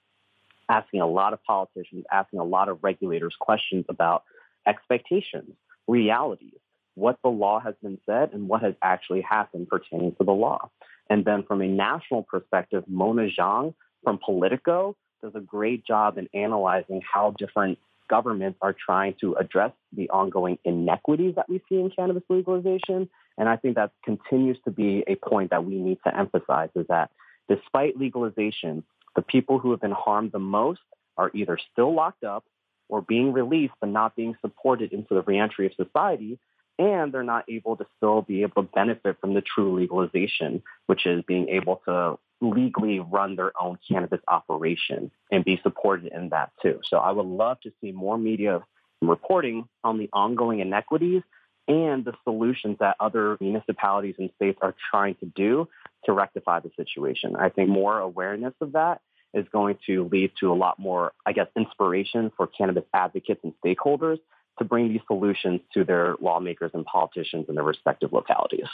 asking 0.69 1.01
a 1.01 1.07
lot 1.07 1.33
of 1.33 1.43
politicians, 1.43 2.05
asking 2.11 2.39
a 2.39 2.45
lot 2.45 2.69
of 2.69 2.79
regulators 2.81 3.35
questions 3.39 3.85
about 3.89 4.23
expectations, 4.65 5.53
realities, 5.87 6.59
what 6.95 7.19
the 7.23 7.29
law 7.29 7.59
has 7.59 7.75
been 7.83 7.99
said, 8.05 8.31
and 8.33 8.47
what 8.47 8.61
has 8.61 8.73
actually 8.81 9.21
happened 9.21 9.67
pertaining 9.67 10.15
to 10.15 10.23
the 10.23 10.31
law. 10.31 10.69
And 11.09 11.25
then 11.25 11.43
from 11.43 11.61
a 11.61 11.67
national 11.67 12.23
perspective, 12.23 12.83
Mona 12.87 13.29
Zhang 13.37 13.73
from 14.03 14.19
Politico 14.23 14.95
does 15.21 15.33
a 15.35 15.39
great 15.39 15.85
job 15.85 16.17
in 16.17 16.27
analyzing 16.33 17.01
how 17.01 17.33
different 17.37 17.79
governments 18.09 18.57
are 18.61 18.73
trying 18.73 19.15
to 19.19 19.35
address 19.35 19.71
the 19.93 20.09
ongoing 20.09 20.57
inequities 20.63 21.35
that 21.35 21.49
we 21.49 21.61
see 21.67 21.75
in 21.75 21.89
cannabis 21.89 22.23
legalization. 22.29 23.09
And 23.37 23.49
I 23.49 23.57
think 23.57 23.75
that 23.75 23.91
continues 24.03 24.57
to 24.65 24.71
be 24.71 25.03
a 25.07 25.15
point 25.15 25.51
that 25.51 25.65
we 25.65 25.75
need 25.75 25.99
to 26.05 26.17
emphasize 26.17 26.69
is 26.75 26.87
that 26.87 27.11
despite 27.49 27.97
legalization, 27.97 28.83
the 29.15 29.21
people 29.21 29.59
who 29.59 29.71
have 29.71 29.81
been 29.81 29.91
harmed 29.91 30.31
the 30.31 30.39
most 30.39 30.81
are 31.17 31.31
either 31.33 31.57
still 31.71 31.93
locked 31.93 32.23
up 32.23 32.45
or 32.89 33.01
being 33.01 33.33
released 33.33 33.73
but 33.81 33.89
not 33.89 34.15
being 34.15 34.35
supported 34.41 34.93
into 34.93 35.13
the 35.13 35.21
reentry 35.23 35.65
of 35.65 35.73
society 35.73 36.39
and 36.79 37.13
they're 37.13 37.23
not 37.23 37.45
able 37.49 37.75
to 37.77 37.85
still 37.97 38.21
be 38.21 38.43
able 38.43 38.63
to 38.63 38.69
benefit 38.73 39.17
from 39.19 39.33
the 39.33 39.41
true 39.41 39.75
legalization, 39.75 40.61
which 40.85 41.05
is 41.05 41.23
being 41.27 41.49
able 41.49 41.81
to 41.85 42.17
legally 42.39 42.99
run 42.99 43.35
their 43.35 43.51
own 43.59 43.79
cannabis 43.89 44.19
operation 44.27 45.09
and 45.31 45.43
be 45.43 45.59
supported 45.63 46.11
in 46.13 46.29
that 46.29 46.51
too. 46.61 46.79
So 46.83 46.97
I 46.97 47.11
would 47.11 47.25
love 47.25 47.59
to 47.61 47.71
see 47.81 47.91
more 47.91 48.17
media 48.17 48.63
reporting 49.01 49.67
on 49.83 49.97
the 49.97 50.09
ongoing 50.13 50.59
inequities 50.59 51.23
and 51.67 52.05
the 52.05 52.13
solutions 52.23 52.77
that 52.79 52.95
other 52.99 53.37
municipalities 53.41 54.15
and 54.19 54.29
states 54.35 54.59
are 54.61 54.75
trying 54.91 55.15
to 55.15 55.25
do 55.25 55.67
to 56.05 56.13
rectify 56.13 56.59
the 56.59 56.71
situation. 56.77 57.35
I 57.35 57.49
think 57.49 57.69
more 57.69 57.99
awareness 57.99 58.53
of 58.61 58.73
that 58.73 59.01
is 59.33 59.45
going 59.51 59.77
to 59.87 60.07
lead 60.11 60.31
to 60.39 60.51
a 60.51 60.55
lot 60.55 60.79
more, 60.79 61.11
I 61.25 61.33
guess, 61.33 61.47
inspiration 61.55 62.31
for 62.37 62.47
cannabis 62.47 62.85
advocates 62.93 63.41
and 63.43 63.53
stakeholders 63.63 64.19
to 64.59 64.65
bring 64.65 64.89
these 64.89 65.01
solutions 65.07 65.61
to 65.73 65.83
their 65.83 66.15
lawmakers 66.21 66.71
and 66.73 66.85
politicians 66.85 67.45
in 67.49 67.55
their 67.55 67.63
respective 67.63 68.13
localities. 68.13 68.67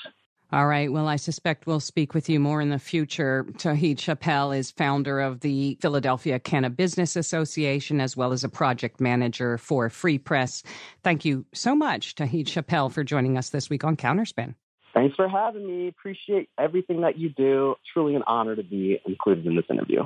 All 0.51 0.67
right. 0.67 0.91
Well, 0.91 1.07
I 1.07 1.15
suspect 1.15 1.65
we'll 1.65 1.79
speak 1.79 2.13
with 2.13 2.29
you 2.29 2.39
more 2.39 2.61
in 2.61 2.69
the 2.69 2.77
future. 2.77 3.43
Tauhid 3.53 3.97
Chappell 3.97 4.51
is 4.51 4.69
founder 4.69 5.19
of 5.19 5.39
the 5.39 5.79
Philadelphia 5.81 6.37
Cannabis 6.37 6.75
Business 6.75 7.15
Association, 7.15 7.99
as 7.99 8.15
well 8.15 8.31
as 8.31 8.43
a 8.43 8.49
project 8.49 9.01
manager 9.01 9.57
for 9.57 9.89
Free 9.89 10.19
Press. 10.19 10.61
Thank 11.03 11.25
you 11.25 11.43
so 11.55 11.75
much, 11.75 12.13
Tauhid 12.13 12.45
Chappell, 12.45 12.89
for 12.89 13.03
joining 13.03 13.35
us 13.35 13.49
this 13.49 13.67
week 13.67 13.83
on 13.83 13.97
Counterspin. 13.97 14.53
Thanks 14.93 15.15
for 15.15 15.27
having 15.27 15.65
me. 15.65 15.87
Appreciate 15.87 16.49
everything 16.59 17.01
that 17.01 17.17
you 17.17 17.29
do. 17.29 17.73
Truly 17.91 18.13
an 18.13 18.23
honor 18.27 18.55
to 18.55 18.63
be 18.63 18.99
included 19.07 19.47
in 19.47 19.55
this 19.55 19.65
interview. 19.71 20.03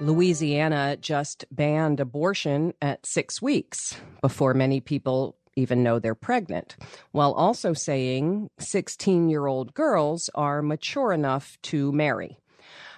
Louisiana 0.00 0.96
just 0.98 1.44
banned 1.50 2.00
abortion 2.00 2.72
at 2.80 3.04
six 3.04 3.42
weeks 3.42 3.96
before 4.22 4.54
many 4.54 4.80
people 4.80 5.36
even 5.56 5.82
know 5.82 5.98
they're 5.98 6.14
pregnant, 6.14 6.76
while 7.12 7.32
also 7.32 7.74
saying 7.74 8.48
16 8.58 9.28
year 9.28 9.46
old 9.46 9.74
girls 9.74 10.30
are 10.34 10.62
mature 10.62 11.12
enough 11.12 11.58
to 11.62 11.92
marry. 11.92 12.38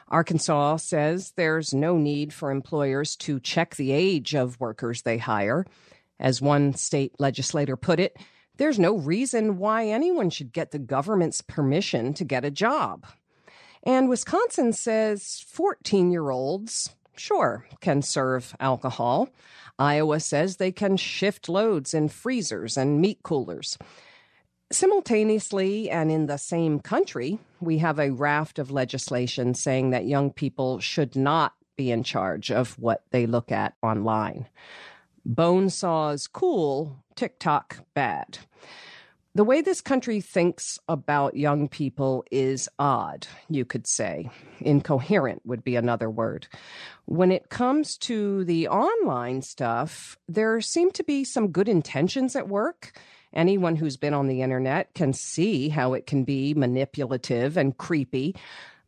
Arkansas 0.08 0.76
says 0.76 1.32
there's 1.36 1.74
no 1.74 1.96
need 1.96 2.32
for 2.32 2.52
employers 2.52 3.16
to 3.16 3.40
check 3.40 3.74
the 3.74 3.90
age 3.90 4.34
of 4.34 4.60
workers 4.60 5.02
they 5.02 5.18
hire. 5.18 5.66
As 6.20 6.40
one 6.40 6.74
state 6.74 7.14
legislator 7.18 7.76
put 7.76 7.98
it, 7.98 8.16
there's 8.58 8.78
no 8.78 8.96
reason 8.96 9.56
why 9.56 9.86
anyone 9.86 10.30
should 10.30 10.52
get 10.52 10.70
the 10.70 10.78
government's 10.78 11.40
permission 11.40 12.14
to 12.14 12.24
get 12.24 12.44
a 12.44 12.50
job. 12.50 13.06
And 13.84 14.08
Wisconsin 14.08 14.72
says 14.72 15.44
14 15.48 16.10
year 16.10 16.30
olds, 16.30 16.94
sure, 17.16 17.66
can 17.80 18.02
serve 18.02 18.54
alcohol. 18.60 19.28
Iowa 19.78 20.20
says 20.20 20.56
they 20.56 20.72
can 20.72 20.96
shift 20.96 21.48
loads 21.48 21.94
in 21.94 22.08
freezers 22.08 22.76
and 22.76 23.00
meat 23.00 23.20
coolers. 23.22 23.78
Simultaneously, 24.70 25.90
and 25.90 26.10
in 26.10 26.26
the 26.26 26.38
same 26.38 26.80
country, 26.80 27.38
we 27.60 27.78
have 27.78 27.98
a 27.98 28.10
raft 28.10 28.58
of 28.58 28.70
legislation 28.70 29.54
saying 29.54 29.90
that 29.90 30.06
young 30.06 30.32
people 30.32 30.78
should 30.80 31.14
not 31.14 31.54
be 31.76 31.90
in 31.90 32.02
charge 32.02 32.50
of 32.50 32.78
what 32.78 33.02
they 33.10 33.26
look 33.26 33.52
at 33.52 33.74
online. 33.82 34.46
Bone 35.24 35.68
saws 35.68 36.26
cool, 36.26 36.96
TikTok 37.14 37.84
bad. 37.94 38.38
The 39.34 39.44
way 39.44 39.62
this 39.62 39.80
country 39.80 40.20
thinks 40.20 40.78
about 40.88 41.38
young 41.38 41.66
people 41.66 42.22
is 42.30 42.68
odd, 42.78 43.26
you 43.48 43.64
could 43.64 43.86
say. 43.86 44.28
Incoherent 44.60 45.40
would 45.46 45.64
be 45.64 45.74
another 45.74 46.10
word. 46.10 46.48
When 47.06 47.32
it 47.32 47.48
comes 47.48 47.96
to 47.98 48.44
the 48.44 48.68
online 48.68 49.40
stuff, 49.40 50.18
there 50.28 50.60
seem 50.60 50.90
to 50.92 51.02
be 51.02 51.24
some 51.24 51.48
good 51.48 51.66
intentions 51.66 52.36
at 52.36 52.46
work. 52.46 52.92
Anyone 53.32 53.76
who's 53.76 53.96
been 53.96 54.12
on 54.12 54.28
the 54.28 54.42
internet 54.42 54.92
can 54.92 55.14
see 55.14 55.70
how 55.70 55.94
it 55.94 56.06
can 56.06 56.24
be 56.24 56.52
manipulative 56.52 57.56
and 57.56 57.74
creepy. 57.74 58.36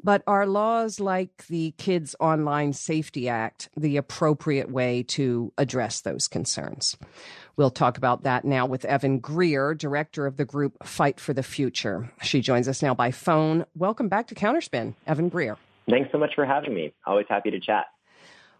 But 0.02 0.22
are 0.26 0.46
laws 0.46 1.00
like 1.00 1.46
the 1.46 1.70
Kids 1.78 2.14
Online 2.20 2.74
Safety 2.74 3.30
Act 3.30 3.70
the 3.74 3.96
appropriate 3.96 4.70
way 4.70 5.04
to 5.04 5.54
address 5.56 6.02
those 6.02 6.28
concerns? 6.28 6.98
We'll 7.56 7.70
talk 7.70 7.96
about 7.96 8.24
that 8.24 8.44
now 8.44 8.66
with 8.66 8.84
Evan 8.84 9.20
Greer, 9.20 9.74
director 9.74 10.26
of 10.26 10.36
the 10.36 10.44
group 10.44 10.84
Fight 10.84 11.20
for 11.20 11.32
the 11.32 11.42
Future. 11.42 12.10
She 12.22 12.40
joins 12.40 12.66
us 12.66 12.82
now 12.82 12.94
by 12.94 13.10
phone. 13.10 13.64
Welcome 13.76 14.08
back 14.08 14.26
to 14.28 14.34
Counterspin, 14.34 14.94
Evan 15.06 15.28
Greer. 15.28 15.56
Thanks 15.88 16.10
so 16.10 16.18
much 16.18 16.34
for 16.34 16.44
having 16.44 16.74
me. 16.74 16.92
Always 17.06 17.26
happy 17.28 17.50
to 17.50 17.60
chat. 17.60 17.86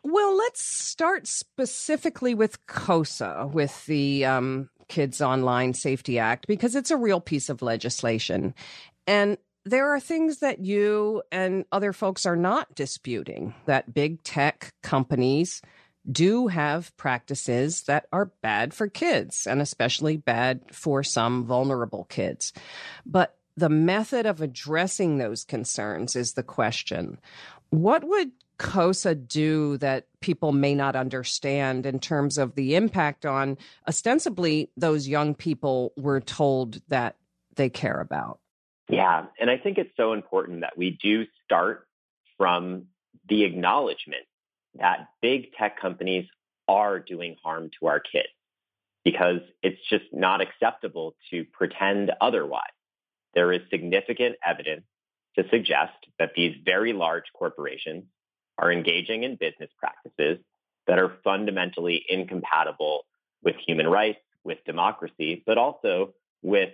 Well, 0.04 0.36
let's 0.36 0.62
start 0.62 1.26
specifically 1.26 2.34
with 2.34 2.64
KOSA, 2.66 3.50
with 3.50 3.84
the 3.86 4.26
um, 4.26 4.68
Kids 4.88 5.22
Online 5.22 5.72
Safety 5.72 6.18
Act, 6.18 6.46
because 6.46 6.76
it's 6.76 6.90
a 6.90 6.96
real 6.96 7.20
piece 7.20 7.48
of 7.48 7.62
legislation. 7.62 8.54
And 9.06 9.38
there 9.64 9.94
are 9.94 10.00
things 10.00 10.40
that 10.40 10.58
you 10.58 11.22
and 11.32 11.64
other 11.72 11.94
folks 11.94 12.26
are 12.26 12.36
not 12.36 12.74
disputing 12.74 13.54
that 13.64 13.94
big 13.94 14.22
tech 14.22 14.74
companies 14.82 15.62
do 16.10 16.48
have 16.48 16.96
practices 16.96 17.82
that 17.82 18.06
are 18.12 18.26
bad 18.42 18.74
for 18.74 18.88
kids 18.88 19.46
and 19.46 19.60
especially 19.60 20.16
bad 20.16 20.60
for 20.72 21.02
some 21.02 21.44
vulnerable 21.44 22.04
kids. 22.04 22.52
But 23.06 23.36
the 23.56 23.68
method 23.68 24.26
of 24.26 24.40
addressing 24.40 25.18
those 25.18 25.44
concerns 25.44 26.16
is 26.16 26.32
the 26.32 26.42
question. 26.42 27.18
What 27.70 28.04
would 28.04 28.32
KOSA 28.58 29.14
do 29.26 29.78
that 29.78 30.06
people 30.20 30.52
may 30.52 30.74
not 30.74 30.96
understand 30.96 31.86
in 31.86 31.98
terms 31.98 32.38
of 32.38 32.54
the 32.54 32.76
impact 32.76 33.26
on 33.26 33.58
ostensibly 33.88 34.70
those 34.76 35.08
young 35.08 35.34
people 35.34 35.92
we're 35.96 36.20
told 36.20 36.80
that 36.88 37.16
they 37.56 37.68
care 37.68 38.00
about? 38.00 38.38
Yeah, 38.88 39.26
and 39.40 39.50
I 39.50 39.56
think 39.56 39.78
it's 39.78 39.96
so 39.96 40.12
important 40.12 40.60
that 40.60 40.76
we 40.76 40.98
do 41.02 41.24
start 41.44 41.86
from 42.36 42.86
the 43.28 43.44
acknowledgement 43.44 44.26
that 44.78 45.08
big 45.22 45.52
tech 45.52 45.80
companies 45.80 46.26
are 46.68 46.98
doing 46.98 47.36
harm 47.42 47.70
to 47.80 47.86
our 47.86 48.00
kids 48.00 48.28
because 49.04 49.40
it's 49.62 49.80
just 49.90 50.04
not 50.12 50.40
acceptable 50.40 51.14
to 51.30 51.44
pretend 51.52 52.10
otherwise. 52.20 52.62
There 53.34 53.52
is 53.52 53.60
significant 53.70 54.36
evidence 54.44 54.84
to 55.36 55.44
suggest 55.50 55.92
that 56.18 56.32
these 56.34 56.56
very 56.64 56.92
large 56.92 57.24
corporations 57.34 58.04
are 58.58 58.72
engaging 58.72 59.24
in 59.24 59.36
business 59.36 59.70
practices 59.78 60.38
that 60.86 60.98
are 60.98 61.16
fundamentally 61.24 62.04
incompatible 62.08 63.02
with 63.42 63.56
human 63.66 63.88
rights, 63.88 64.20
with 64.44 64.58
democracy, 64.64 65.42
but 65.46 65.58
also 65.58 66.14
with 66.42 66.70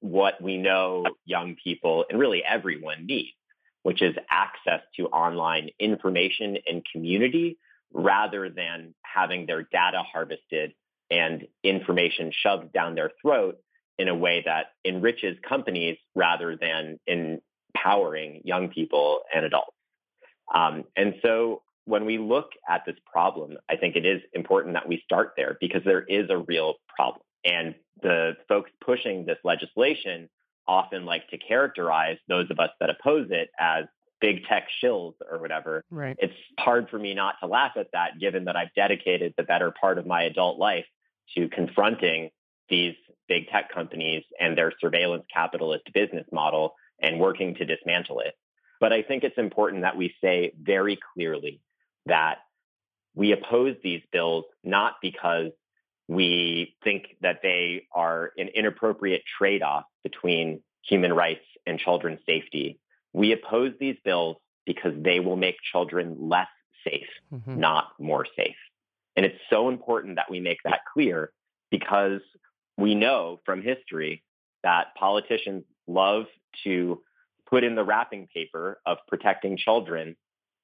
what 0.00 0.40
we 0.42 0.58
know 0.58 1.06
young 1.24 1.56
people 1.62 2.04
and 2.10 2.18
really 2.18 2.42
everyone 2.44 3.06
needs, 3.06 3.36
which 3.82 4.02
is 4.02 4.14
access 4.30 4.80
to 4.96 5.06
online 5.08 5.68
information 5.78 6.56
and 6.66 6.82
community 6.92 7.58
rather 7.92 8.48
than 8.48 8.94
having 9.02 9.46
their 9.46 9.62
data 9.62 10.02
harvested 10.02 10.72
and 11.10 11.46
information 11.62 12.32
shoved 12.32 12.72
down 12.72 12.94
their 12.94 13.10
throat 13.20 13.58
in 13.98 14.08
a 14.08 14.14
way 14.14 14.42
that 14.46 14.66
enriches 14.84 15.36
companies 15.46 15.98
rather 16.14 16.56
than 16.56 16.98
empowering 17.06 18.40
young 18.44 18.68
people 18.68 19.20
and 19.34 19.44
adults. 19.44 19.76
Um, 20.54 20.84
and 20.96 21.14
so 21.22 21.62
when 21.84 22.04
we 22.04 22.18
look 22.18 22.50
at 22.68 22.82
this 22.86 22.96
problem, 23.10 23.58
I 23.68 23.76
think 23.76 23.96
it 23.96 24.06
is 24.06 24.22
important 24.32 24.74
that 24.74 24.88
we 24.88 25.02
start 25.04 25.34
there 25.36 25.56
because 25.60 25.82
there 25.84 26.02
is 26.02 26.30
a 26.30 26.38
real 26.38 26.74
problem. 26.94 27.22
And 27.44 27.74
the 28.02 28.36
folks 28.48 28.70
pushing 28.84 29.26
this 29.26 29.38
legislation 29.44 30.28
often 30.66 31.04
like 31.04 31.28
to 31.28 31.38
characterize 31.38 32.18
those 32.28 32.50
of 32.50 32.58
us 32.58 32.70
that 32.80 32.90
oppose 32.90 33.28
it 33.30 33.50
as 33.58 33.84
big 34.20 34.44
tech 34.48 34.68
shills 34.82 35.14
or 35.30 35.38
whatever. 35.38 35.84
Right. 35.90 36.16
It's 36.18 36.32
hard 36.58 36.88
for 36.88 36.98
me 36.98 37.14
not 37.14 37.34
to 37.40 37.48
laugh 37.48 37.72
at 37.76 37.88
that, 37.92 38.20
given 38.20 38.44
that 38.44 38.56
I've 38.56 38.72
dedicated 38.74 39.34
the 39.36 39.42
better 39.42 39.72
part 39.78 39.98
of 39.98 40.06
my 40.06 40.22
adult 40.22 40.58
life 40.58 40.86
to 41.36 41.48
confronting 41.48 42.30
these 42.68 42.94
big 43.28 43.48
tech 43.48 43.72
companies 43.72 44.22
and 44.38 44.56
their 44.56 44.72
surveillance 44.80 45.24
capitalist 45.32 45.84
business 45.92 46.26
model 46.32 46.74
and 47.00 47.18
working 47.18 47.54
to 47.56 47.64
dismantle 47.64 48.20
it. 48.20 48.34
But 48.80 48.92
I 48.92 49.02
think 49.02 49.24
it's 49.24 49.38
important 49.38 49.82
that 49.82 49.96
we 49.96 50.14
say 50.22 50.52
very 50.60 50.98
clearly 51.14 51.60
that 52.06 52.38
we 53.14 53.32
oppose 53.32 53.76
these 53.82 54.02
bills 54.12 54.44
not 54.64 54.94
because 55.02 55.50
we 56.08 56.74
think 56.84 57.16
that 57.20 57.40
they 57.42 57.86
are 57.92 58.32
an 58.36 58.48
inappropriate 58.48 59.22
trade 59.38 59.62
off 59.62 59.84
between 60.02 60.62
human 60.82 61.12
rights 61.12 61.44
and 61.66 61.78
children's 61.78 62.20
safety. 62.26 62.78
We 63.12 63.32
oppose 63.32 63.72
these 63.78 63.96
bills 64.04 64.36
because 64.66 64.92
they 64.96 65.20
will 65.20 65.36
make 65.36 65.56
children 65.70 66.16
less 66.18 66.48
safe, 66.84 67.06
mm-hmm. 67.32 67.58
not 67.58 67.88
more 67.98 68.26
safe. 68.36 68.56
And 69.16 69.26
it's 69.26 69.38
so 69.50 69.68
important 69.68 70.16
that 70.16 70.30
we 70.30 70.40
make 70.40 70.58
that 70.64 70.80
clear 70.92 71.32
because 71.70 72.20
we 72.76 72.94
know 72.94 73.40
from 73.44 73.62
history 73.62 74.22
that 74.62 74.94
politicians 74.98 75.64
love 75.86 76.24
to 76.64 77.02
put 77.48 77.64
in 77.64 77.74
the 77.74 77.84
wrapping 77.84 78.28
paper 78.34 78.80
of 78.86 78.98
protecting 79.08 79.56
children 79.56 80.16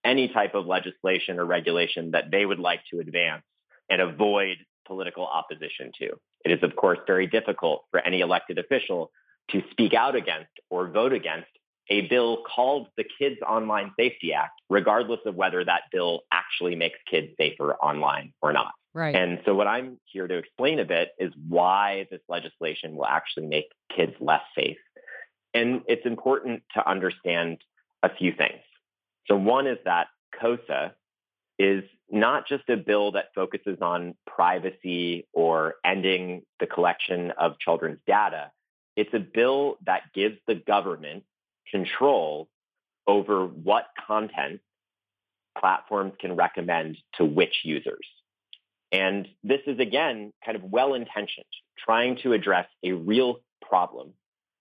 any 0.05 0.29
type 0.29 0.55
of 0.55 0.67
legislation 0.67 1.39
or 1.39 1.45
regulation 1.45 2.13
that 2.13 2.31
they 2.31 2.47
would 2.47 2.59
like 2.59 2.81
to 2.91 3.01
advance 3.01 3.43
and 3.91 4.01
avoid 4.01 4.57
political 4.89 5.27
opposition 5.27 5.93
to. 6.01 6.09
It 6.45 6.51
is, 6.51 6.63
of 6.63 6.75
course, 6.75 6.99
very 7.07 7.29
difficult 7.29 7.85
for 7.93 8.01
any 8.01 8.21
elected 8.21 8.59
official 8.59 9.13
to 9.51 9.63
speak 9.71 9.95
out 9.95 10.17
against 10.17 10.51
or 10.71 10.89
vote 10.89 11.13
against 11.13 11.49
a 11.91 12.03
bill 12.09 12.43
called 12.55 12.89
the 12.97 13.05
Kids 13.19 13.37
Online 13.47 13.93
Safety 13.97 14.33
Act, 14.33 14.61
regardless 14.69 15.21
of 15.25 15.35
whether 15.35 15.65
that 15.65 15.83
bill 15.91 16.23
actually 16.33 16.75
makes 16.75 16.99
kids 17.11 17.29
safer 17.39 17.75
online 17.77 18.33
or 18.43 18.53
not. 18.53 18.73
Right. 18.95 19.15
And 19.15 19.41
so, 19.45 19.55
what 19.55 19.67
I'm 19.67 19.99
here 20.05 20.27
to 20.27 20.37
explain 20.37 20.81
a 20.81 20.85
bit 20.85 21.11
is 21.19 21.33
why 21.49 22.07
this 22.11 22.21
legislation 22.29 22.97
will 22.97 23.07
actually 23.07 23.47
make 23.47 23.67
kids 23.95 24.13
less 24.21 24.43
safe. 24.57 24.79
And 25.55 25.83
it's 25.87 26.05
important 26.05 26.63
to 26.75 26.89
understand 26.89 27.59
a 28.03 28.11
few 28.15 28.33
things. 28.33 28.61
So, 29.27 29.37
one 29.37 29.67
is 29.67 29.79
that 29.85 30.09
KOSA 30.41 30.93
is 31.59 31.83
not 32.11 32.49
just 32.49 32.69
a 32.69 32.77
bill 32.77 33.13
that 33.13 33.27
focuses 33.35 33.79
on 33.83 34.15
privacy 34.27 35.27
or 35.33 35.75
ending 35.85 36.43
the 36.61 36.67
collection 36.67 37.33
of 37.33 37.59
children's 37.59 38.01
data. 38.07 38.51
It's 38.97 39.13
a 39.13 39.19
bill 39.19 39.79
that 39.85 40.03
gives 40.15 40.39
the 40.47 40.55
government 40.55 41.25
control 41.71 42.49
over 43.07 43.47
what 43.47 43.87
content 44.07 44.61
platforms 45.59 46.15
can 46.21 46.37
recommend 46.37 46.97
to 47.17 47.25
which 47.25 47.55
users. 47.65 48.07
And 48.93 49.29
this 49.43 49.61
is, 49.67 49.79
again, 49.79 50.33
kind 50.45 50.57
of 50.57 50.63
well 50.65 50.95
intentioned, 50.95 51.45
trying 51.79 52.19
to 52.23 52.33
address 52.33 52.67
a 52.83 52.93
real 52.93 53.41
problem, 53.61 54.15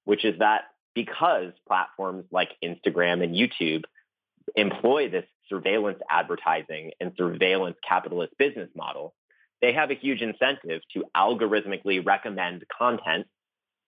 which 0.06 0.26
is 0.26 0.40
that 0.40 0.64
because 0.94 1.54
platforms 1.68 2.26
like 2.32 2.50
Instagram 2.64 3.24
and 3.24 3.36
YouTube 3.36 3.84
employ 4.58 5.10
this 5.10 5.24
surveillance 5.48 6.00
advertising 6.10 6.92
and 7.00 7.14
surveillance 7.18 7.78
capitalist 7.88 8.34
business 8.38 8.70
model, 8.76 9.14
they 9.62 9.72
have 9.72 9.92
a 9.92 9.96
huge 9.96 10.22
incentive 10.22 10.82
to 10.94 11.06
algorithmically 11.16 12.06
recommend 12.06 12.64
content 12.76 13.28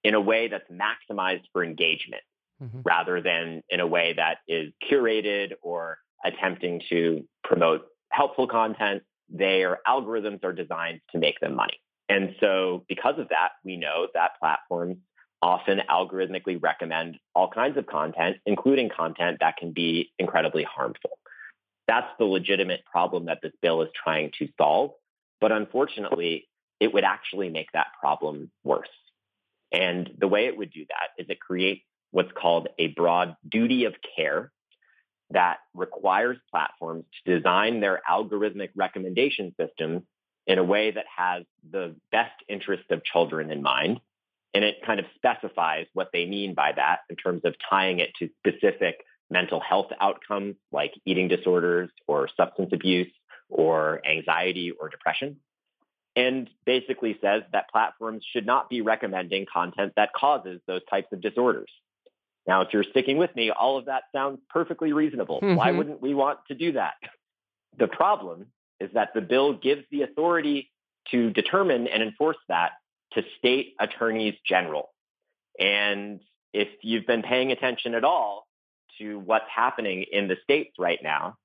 in 0.03 0.13
a 0.13 0.21
way 0.21 0.47
that's 0.47 0.69
maximized 0.71 1.43
for 1.51 1.63
engagement 1.63 2.23
mm-hmm. 2.61 2.79
rather 2.85 3.21
than 3.21 3.61
in 3.69 3.79
a 3.79 3.87
way 3.87 4.13
that 4.13 4.37
is 4.47 4.71
curated 4.89 5.53
or 5.61 5.97
attempting 6.23 6.81
to 6.89 7.27
promote 7.43 7.81
helpful 8.11 8.47
content. 8.47 9.03
Their 9.27 9.79
algorithms 9.87 10.43
are 10.43 10.53
designed 10.53 11.01
to 11.11 11.19
make 11.19 11.39
them 11.39 11.55
money. 11.55 11.79
And 12.07 12.35
so, 12.39 12.85
because 12.87 13.19
of 13.19 13.29
that, 13.29 13.49
we 13.63 13.77
know 13.77 14.07
that 14.15 14.31
platforms 14.39 14.97
often 15.41 15.81
algorithmically 15.89 16.61
recommend 16.61 17.17
all 17.33 17.49
kinds 17.49 17.77
of 17.77 17.85
content, 17.85 18.37
including 18.45 18.89
content 18.89 19.37
that 19.39 19.57
can 19.57 19.71
be 19.71 20.11
incredibly 20.19 20.63
harmful. 20.63 21.17
That's 21.87 22.09
the 22.19 22.25
legitimate 22.25 22.83
problem 22.85 23.25
that 23.25 23.39
this 23.41 23.53
bill 23.61 23.81
is 23.81 23.89
trying 23.95 24.31
to 24.39 24.47
solve. 24.57 24.91
But 25.41 25.51
unfortunately, 25.51 26.47
it 26.79 26.93
would 26.93 27.03
actually 27.03 27.49
make 27.49 27.71
that 27.73 27.87
problem 27.99 28.51
worse. 28.63 28.89
And 29.71 30.09
the 30.17 30.27
way 30.27 30.45
it 30.45 30.57
would 30.57 30.71
do 30.71 30.85
that 30.89 31.21
is 31.21 31.29
it 31.29 31.39
creates 31.39 31.81
what's 32.11 32.31
called 32.31 32.67
a 32.77 32.87
broad 32.87 33.35
duty 33.47 33.85
of 33.85 33.93
care 34.15 34.51
that 35.31 35.57
requires 35.73 36.37
platforms 36.49 37.05
to 37.25 37.37
design 37.37 37.79
their 37.79 38.01
algorithmic 38.09 38.69
recommendation 38.75 39.53
systems 39.59 40.01
in 40.47 40.57
a 40.57 40.63
way 40.63 40.89
that 40.89 41.05
has 41.15 41.43
the 41.69 41.95
best 42.11 42.33
interest 42.47 42.89
of 42.89 43.03
children 43.03 43.51
in 43.51 43.61
mind 43.61 43.99
and 44.53 44.63
it 44.63 44.77
kind 44.85 44.99
of 44.99 45.05
specifies 45.15 45.85
what 45.93 46.09
they 46.11 46.25
mean 46.25 46.53
by 46.53 46.71
that 46.75 46.99
in 47.09 47.15
terms 47.15 47.41
of 47.45 47.55
tying 47.69 47.99
it 47.99 48.09
to 48.19 48.29
specific 48.39 49.03
mental 49.29 49.59
health 49.59 49.87
outcomes 50.01 50.55
like 50.71 50.93
eating 51.05 51.27
disorders 51.27 51.89
or 52.07 52.27
substance 52.35 52.69
abuse 52.73 53.11
or 53.49 54.01
anxiety 54.07 54.71
or 54.71 54.89
depression. 54.89 55.37
And 56.15 56.49
basically 56.65 57.17
says 57.21 57.43
that 57.53 57.69
platforms 57.69 58.25
should 58.33 58.45
not 58.45 58.69
be 58.69 58.81
recommending 58.81 59.45
content 59.51 59.93
that 59.95 60.11
causes 60.13 60.59
those 60.67 60.81
types 60.89 61.07
of 61.13 61.21
disorders. 61.21 61.69
Now, 62.47 62.61
if 62.61 62.69
you're 62.73 62.83
sticking 62.83 63.17
with 63.17 63.33
me, 63.35 63.51
all 63.51 63.77
of 63.77 63.85
that 63.85 64.03
sounds 64.11 64.39
perfectly 64.49 64.91
reasonable. 64.91 65.39
Mm-hmm. 65.39 65.55
Why 65.55 65.71
wouldn't 65.71 66.01
we 66.01 66.15
want 66.15 66.39
to 66.47 66.55
do 66.55 66.71
that? 66.73 66.95
The 67.77 67.87
problem 67.87 68.47
is 68.79 68.89
that 68.93 69.09
the 69.13 69.21
bill 69.21 69.53
gives 69.53 69.83
the 69.91 70.01
authority 70.01 70.71
to 71.11 71.29
determine 71.29 71.87
and 71.87 72.01
enforce 72.01 72.37
that 72.47 72.71
to 73.13 73.23
state 73.37 73.75
attorneys 73.79 74.35
general. 74.45 74.89
And 75.59 76.19
if 76.53 76.67
you've 76.81 77.05
been 77.05 77.21
paying 77.21 77.51
attention 77.51 77.93
at 77.95 78.03
all 78.03 78.47
to 78.99 79.19
what's 79.19 79.49
happening 79.53 80.05
in 80.11 80.27
the 80.27 80.37
states 80.43 80.71
right 80.79 80.99
now, 81.01 81.35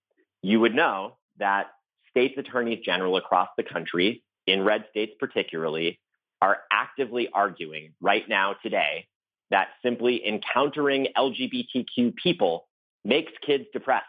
you 0.43 0.61
would 0.61 0.75
know 0.75 1.17
that 1.39 1.69
states 2.11 2.35
attorneys 2.39 2.85
general 2.85 3.17
across 3.17 3.49
the 3.57 3.63
country, 3.63 4.23
in 4.47 4.63
red 4.63 4.85
states 4.91 5.13
particularly, 5.19 5.99
are 6.41 6.59
actively 6.71 7.29
arguing 7.33 7.95
right 8.01 8.29
now 8.29 8.55
today 8.63 9.07
that 9.51 9.69
simply 9.83 10.27
encountering 10.27 11.09
LGBTQ 11.17 12.15
people 12.23 12.69
makes 13.05 13.33
kids 13.45 13.65
depressed, 13.73 14.05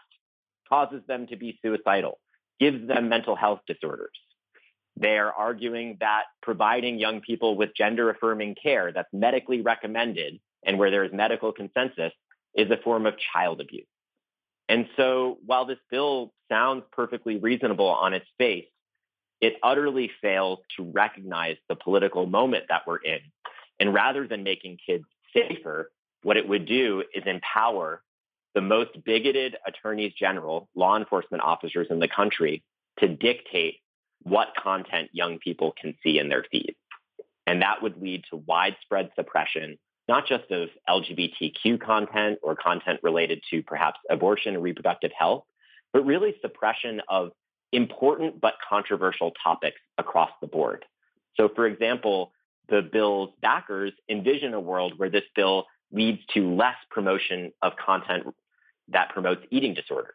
causes 0.68 1.02
them 1.06 1.26
to 1.28 1.36
be 1.36 1.58
suicidal, 1.62 2.18
gives 2.58 2.86
them 2.86 3.08
mental 3.08 3.36
health 3.36 3.60
disorders. 3.66 4.10
They 4.98 5.18
are 5.18 5.32
arguing 5.32 5.98
that 6.00 6.24
providing 6.42 6.98
young 6.98 7.20
people 7.20 7.56
with 7.56 7.70
gender 7.76 8.08
affirming 8.10 8.56
care 8.60 8.92
that's 8.92 9.12
medically 9.12 9.60
recommended 9.60 10.40
and 10.64 10.78
where 10.78 10.90
there 10.90 11.04
is 11.04 11.12
medical 11.12 11.52
consensus 11.52 12.12
is 12.54 12.70
a 12.70 12.78
form 12.82 13.06
of 13.06 13.14
child 13.32 13.60
abuse. 13.60 13.86
And 14.68 14.88
so 14.96 15.38
while 15.44 15.66
this 15.66 15.78
bill 15.90 16.32
sounds 16.48 16.84
perfectly 16.92 17.36
reasonable 17.36 17.88
on 17.88 18.14
its 18.14 18.26
face, 18.38 18.66
it 19.40 19.54
utterly 19.62 20.10
fails 20.22 20.60
to 20.76 20.82
recognize 20.82 21.56
the 21.68 21.76
political 21.76 22.26
moment 22.26 22.64
that 22.70 22.82
we're 22.86 22.96
in. 22.96 23.20
And 23.78 23.92
rather 23.92 24.26
than 24.26 24.42
making 24.42 24.78
kids 24.84 25.04
safer, 25.34 25.90
what 26.22 26.38
it 26.38 26.48
would 26.48 26.66
do 26.66 27.04
is 27.14 27.22
empower 27.26 28.02
the 28.54 28.62
most 28.62 28.90
bigoted 29.04 29.56
attorneys 29.66 30.14
general, 30.18 30.68
law 30.74 30.96
enforcement 30.96 31.42
officers 31.42 31.88
in 31.90 31.98
the 31.98 32.08
country 32.08 32.64
to 33.00 33.08
dictate 33.08 33.80
what 34.22 34.48
content 34.60 35.10
young 35.12 35.38
people 35.38 35.72
can 35.80 35.94
see 36.02 36.18
in 36.18 36.28
their 36.28 36.44
feeds. 36.50 36.76
And 37.46 37.62
that 37.62 37.82
would 37.82 38.00
lead 38.00 38.24
to 38.30 38.36
widespread 38.36 39.10
suppression, 39.14 39.78
not 40.08 40.26
just 40.26 40.50
of 40.50 40.68
LGBTQ 40.88 41.80
content 41.80 42.38
or 42.42 42.56
content 42.56 43.00
related 43.02 43.40
to 43.50 43.62
perhaps 43.62 43.98
abortion 44.10 44.54
and 44.54 44.62
reproductive 44.62 45.12
health, 45.16 45.44
but 45.92 46.04
really 46.04 46.34
suppression 46.40 47.00
of 47.08 47.30
important 47.72 48.40
but 48.40 48.54
controversial 48.68 49.32
topics 49.42 49.80
across 49.98 50.30
the 50.40 50.46
board. 50.46 50.84
So, 51.36 51.48
for 51.54 51.66
example, 51.66 52.32
the 52.68 52.82
bill's 52.82 53.30
backers 53.40 53.92
envision 54.08 54.54
a 54.54 54.60
world 54.60 54.94
where 54.96 55.10
this 55.10 55.24
bill 55.34 55.66
leads 55.92 56.20
to 56.34 56.54
less 56.54 56.76
promotion 56.90 57.52
of 57.62 57.72
content 57.76 58.26
that 58.88 59.10
promotes 59.10 59.42
eating 59.50 59.74
disorders. 59.74 60.14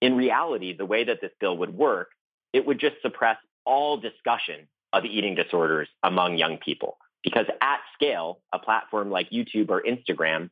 In 0.00 0.16
reality, 0.16 0.76
the 0.76 0.86
way 0.86 1.04
that 1.04 1.20
this 1.20 1.32
bill 1.40 1.56
would 1.58 1.74
work, 1.74 2.10
it 2.52 2.66
would 2.66 2.78
just 2.78 2.96
suppress 3.02 3.36
all 3.64 3.96
discussion 3.96 4.68
of 4.92 5.04
eating 5.04 5.34
disorders 5.34 5.88
among 6.02 6.38
young 6.38 6.58
people. 6.58 6.98
Because 7.22 7.46
at 7.60 7.80
scale, 7.94 8.40
a 8.52 8.58
platform 8.58 9.10
like 9.10 9.30
YouTube 9.30 9.70
or 9.70 9.82
Instagram 9.82 10.50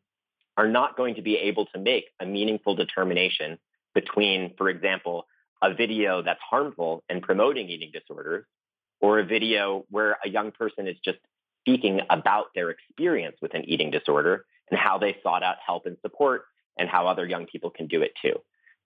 are 0.56 0.68
not 0.68 0.96
going 0.96 1.14
to 1.14 1.22
be 1.22 1.36
able 1.36 1.66
to 1.66 1.78
make 1.78 2.06
a 2.20 2.26
meaningful 2.26 2.74
determination 2.74 3.58
between, 3.94 4.52
for 4.58 4.68
example, 4.68 5.26
a 5.62 5.72
video 5.72 6.22
that's 6.22 6.40
harmful 6.48 7.02
and 7.08 7.22
promoting 7.22 7.68
eating 7.68 7.90
disorders 7.92 8.44
or 9.00 9.18
a 9.18 9.24
video 9.24 9.84
where 9.90 10.18
a 10.24 10.28
young 10.28 10.50
person 10.50 10.86
is 10.86 10.96
just 11.04 11.18
speaking 11.62 12.00
about 12.10 12.46
their 12.54 12.70
experience 12.70 13.36
with 13.40 13.54
an 13.54 13.64
eating 13.64 13.90
disorder 13.90 14.44
and 14.70 14.78
how 14.78 14.98
they 14.98 15.16
sought 15.22 15.42
out 15.42 15.56
help 15.64 15.86
and 15.86 15.96
support 16.02 16.44
and 16.78 16.88
how 16.88 17.06
other 17.06 17.26
young 17.26 17.46
people 17.46 17.70
can 17.70 17.86
do 17.86 18.02
it 18.02 18.12
too. 18.20 18.34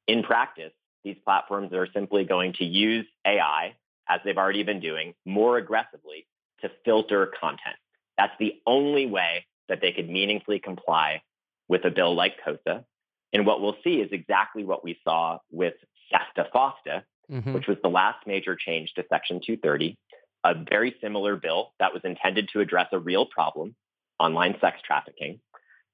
In 0.07 0.23
practice, 0.23 0.73
these 1.05 1.17
platforms 1.25 1.73
are 1.73 1.89
simply 1.93 2.25
going 2.25 2.55
to 2.55 2.65
use 2.65 3.07
AI, 3.27 3.75
as 4.09 4.21
they've 4.25 4.37
already 4.37 4.63
been 4.63 4.81
doing, 4.81 5.15
more 5.25 5.57
aggressively 5.57 6.27
to 6.61 6.71
filter 6.85 7.33
content. 7.41 7.77
That's 8.19 8.35
the 8.39 8.61
only 8.67 9.07
way 9.07 9.47
that 9.69 9.81
they 9.81 9.93
could 9.93 10.11
meaningfully 10.11 10.59
comply 10.59 11.23
with 11.69 11.85
a 11.85 11.91
bill 11.91 12.15
like 12.15 12.35
KOSA. 12.45 12.85
And 13.33 13.47
what 13.47 13.61
we'll 13.61 13.77
see 13.85 14.01
is 14.01 14.09
exactly 14.13 14.65
what 14.65 14.85
we 14.85 14.99
saw 15.05 15.39
with 15.51 15.75
SESTA 16.11 16.51
FOSTA, 16.53 17.05
mm-hmm. 17.31 17.53
which 17.53 17.69
was 17.69 17.79
the 17.83 17.89
last 17.89 18.27
major 18.27 18.57
change 18.57 18.93
to 18.95 19.05
Section 19.09 19.41
230, 19.47 19.97
a 20.45 20.55
very 20.69 20.97
similar 21.01 21.37
bill 21.37 21.73
that 21.79 21.93
was 21.93 22.03
intended 22.05 22.49
to 22.53 22.61
address 22.61 22.89
a 22.93 22.99
real 22.99 23.27
problem, 23.27 23.75
online 24.19 24.57
sex 24.61 24.79
trafficking, 24.85 25.41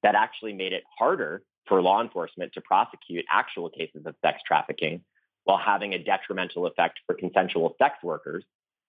that 0.03 0.15
actually 0.15 0.55
made 0.55 0.73
it 0.73 0.85
harder 0.99 1.43
for 1.69 1.83
law 1.83 2.03
enforcement 2.03 2.53
to 2.55 2.61
prosecute 2.61 3.25
actual 3.31 3.71
cases 3.71 4.03
of 4.07 4.15
sex 4.23 4.41
trafficking 4.47 5.03
while 5.45 5.59
having 5.59 5.95
a 5.95 6.03
detrimental 6.03 6.67
effect 6.67 7.01
for 7.07 7.15
consensual 7.15 7.75
sex 7.79 7.97
workers 8.03 8.45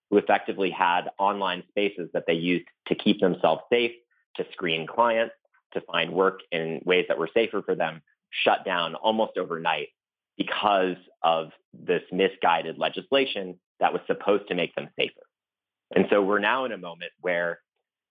who 0.09 0.17
effectively 0.17 0.71
had 0.71 1.09
online 1.19 1.63
spaces 1.69 2.09
that 2.13 2.23
they 2.27 2.33
used 2.33 2.65
to 2.87 2.95
keep 2.95 3.19
themselves 3.19 3.61
safe, 3.71 3.91
to 4.35 4.45
screen 4.51 4.87
clients, 4.87 5.35
to 5.73 5.81
find 5.81 6.11
work 6.11 6.39
in 6.51 6.81
ways 6.85 7.05
that 7.07 7.17
were 7.17 7.29
safer 7.33 7.61
for 7.61 7.75
them, 7.75 8.01
shut 8.29 8.63
down 8.65 8.95
almost 8.95 9.37
overnight 9.37 9.89
because 10.37 10.95
of 11.23 11.51
this 11.73 12.03
misguided 12.11 12.77
legislation 12.77 13.59
that 13.79 13.91
was 13.91 14.01
supposed 14.07 14.47
to 14.47 14.55
make 14.55 14.73
them 14.75 14.89
safer. 14.97 15.21
And 15.95 16.05
so 16.09 16.21
we're 16.21 16.39
now 16.39 16.65
in 16.65 16.71
a 16.71 16.77
moment 16.77 17.11
where 17.21 17.59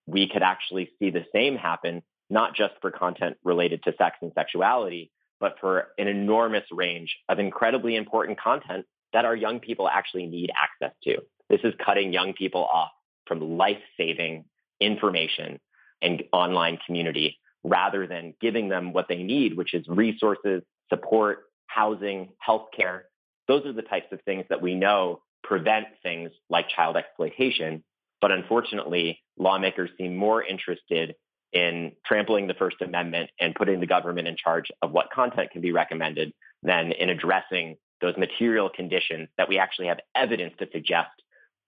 we 0.06 0.28
could 0.28 0.42
actually 0.42 0.90
see 0.98 1.10
the 1.10 1.24
same 1.34 1.56
happen, 1.56 2.02
not 2.30 2.54
just 2.54 2.74
for 2.80 2.90
content 2.90 3.36
related 3.44 3.82
to 3.84 3.94
sex 3.96 4.16
and 4.22 4.32
sexuality, 4.34 5.10
but 5.40 5.56
for 5.60 5.88
an 5.98 6.08
enormous 6.08 6.64
range 6.70 7.16
of 7.28 7.38
incredibly 7.38 7.96
important 7.96 8.40
content 8.40 8.86
that 9.12 9.24
our 9.24 9.36
young 9.36 9.60
people 9.60 9.88
actually 9.88 10.26
need 10.26 10.50
access 10.60 10.94
to. 11.04 11.18
This 11.48 11.60
is 11.62 11.74
cutting 11.84 12.12
young 12.12 12.32
people 12.32 12.64
off 12.64 12.90
from 13.26 13.56
life 13.56 13.80
saving 13.96 14.44
information 14.80 15.58
and 16.02 16.22
online 16.32 16.78
community 16.84 17.38
rather 17.64 18.06
than 18.06 18.34
giving 18.40 18.68
them 18.68 18.92
what 18.92 19.08
they 19.08 19.22
need, 19.22 19.56
which 19.56 19.74
is 19.74 19.86
resources, 19.88 20.62
support, 20.88 21.44
housing, 21.66 22.28
healthcare. 22.46 23.02
Those 23.48 23.64
are 23.66 23.72
the 23.72 23.82
types 23.82 24.12
of 24.12 24.20
things 24.22 24.44
that 24.48 24.62
we 24.62 24.74
know 24.74 25.20
prevent 25.42 25.86
things 26.02 26.30
like 26.50 26.68
child 26.68 26.96
exploitation. 26.96 27.82
But 28.20 28.32
unfortunately, 28.32 29.22
lawmakers 29.38 29.90
seem 29.98 30.16
more 30.16 30.42
interested 30.42 31.14
in 31.52 31.92
trampling 32.04 32.46
the 32.46 32.54
First 32.54 32.76
Amendment 32.82 33.30
and 33.40 33.54
putting 33.54 33.80
the 33.80 33.86
government 33.86 34.28
in 34.28 34.36
charge 34.36 34.70
of 34.82 34.92
what 34.92 35.10
content 35.10 35.50
can 35.50 35.60
be 35.60 35.72
recommended 35.72 36.32
than 36.62 36.92
in 36.92 37.08
addressing 37.08 37.76
those 38.00 38.16
material 38.16 38.68
conditions 38.68 39.28
that 39.38 39.48
we 39.48 39.58
actually 39.58 39.86
have 39.86 40.00
evidence 40.14 40.54
to 40.58 40.66
suggest, 40.72 41.10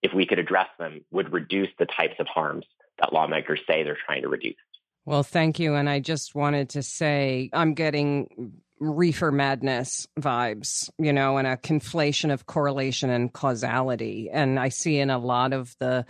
if 0.02 0.12
we 0.12 0.26
could 0.26 0.38
address 0.38 0.68
them, 0.78 1.04
would 1.10 1.32
reduce 1.32 1.68
the 1.78 1.86
types 1.86 2.16
of 2.18 2.26
harms 2.26 2.66
that 2.98 3.12
lawmakers 3.12 3.60
say 3.66 3.82
they're 3.82 3.96
trying 4.06 4.22
to 4.22 4.28
reduce. 4.28 4.56
Well, 5.04 5.22
thank 5.22 5.58
you. 5.58 5.74
And 5.74 5.88
I 5.88 6.00
just 6.00 6.34
wanted 6.34 6.70
to 6.70 6.82
say 6.82 7.48
I'm 7.52 7.72
getting 7.74 8.52
reefer 8.80 9.32
madness 9.32 10.06
vibes, 10.20 10.90
you 10.98 11.12
know, 11.12 11.38
and 11.38 11.46
a 11.46 11.56
conflation 11.56 12.32
of 12.32 12.46
correlation 12.46 13.10
and 13.10 13.32
causality. 13.32 14.28
And 14.30 14.58
I 14.60 14.68
see 14.68 14.98
in 14.98 15.10
a 15.10 15.18
lot 15.18 15.52
of 15.52 15.74
the 15.80 16.04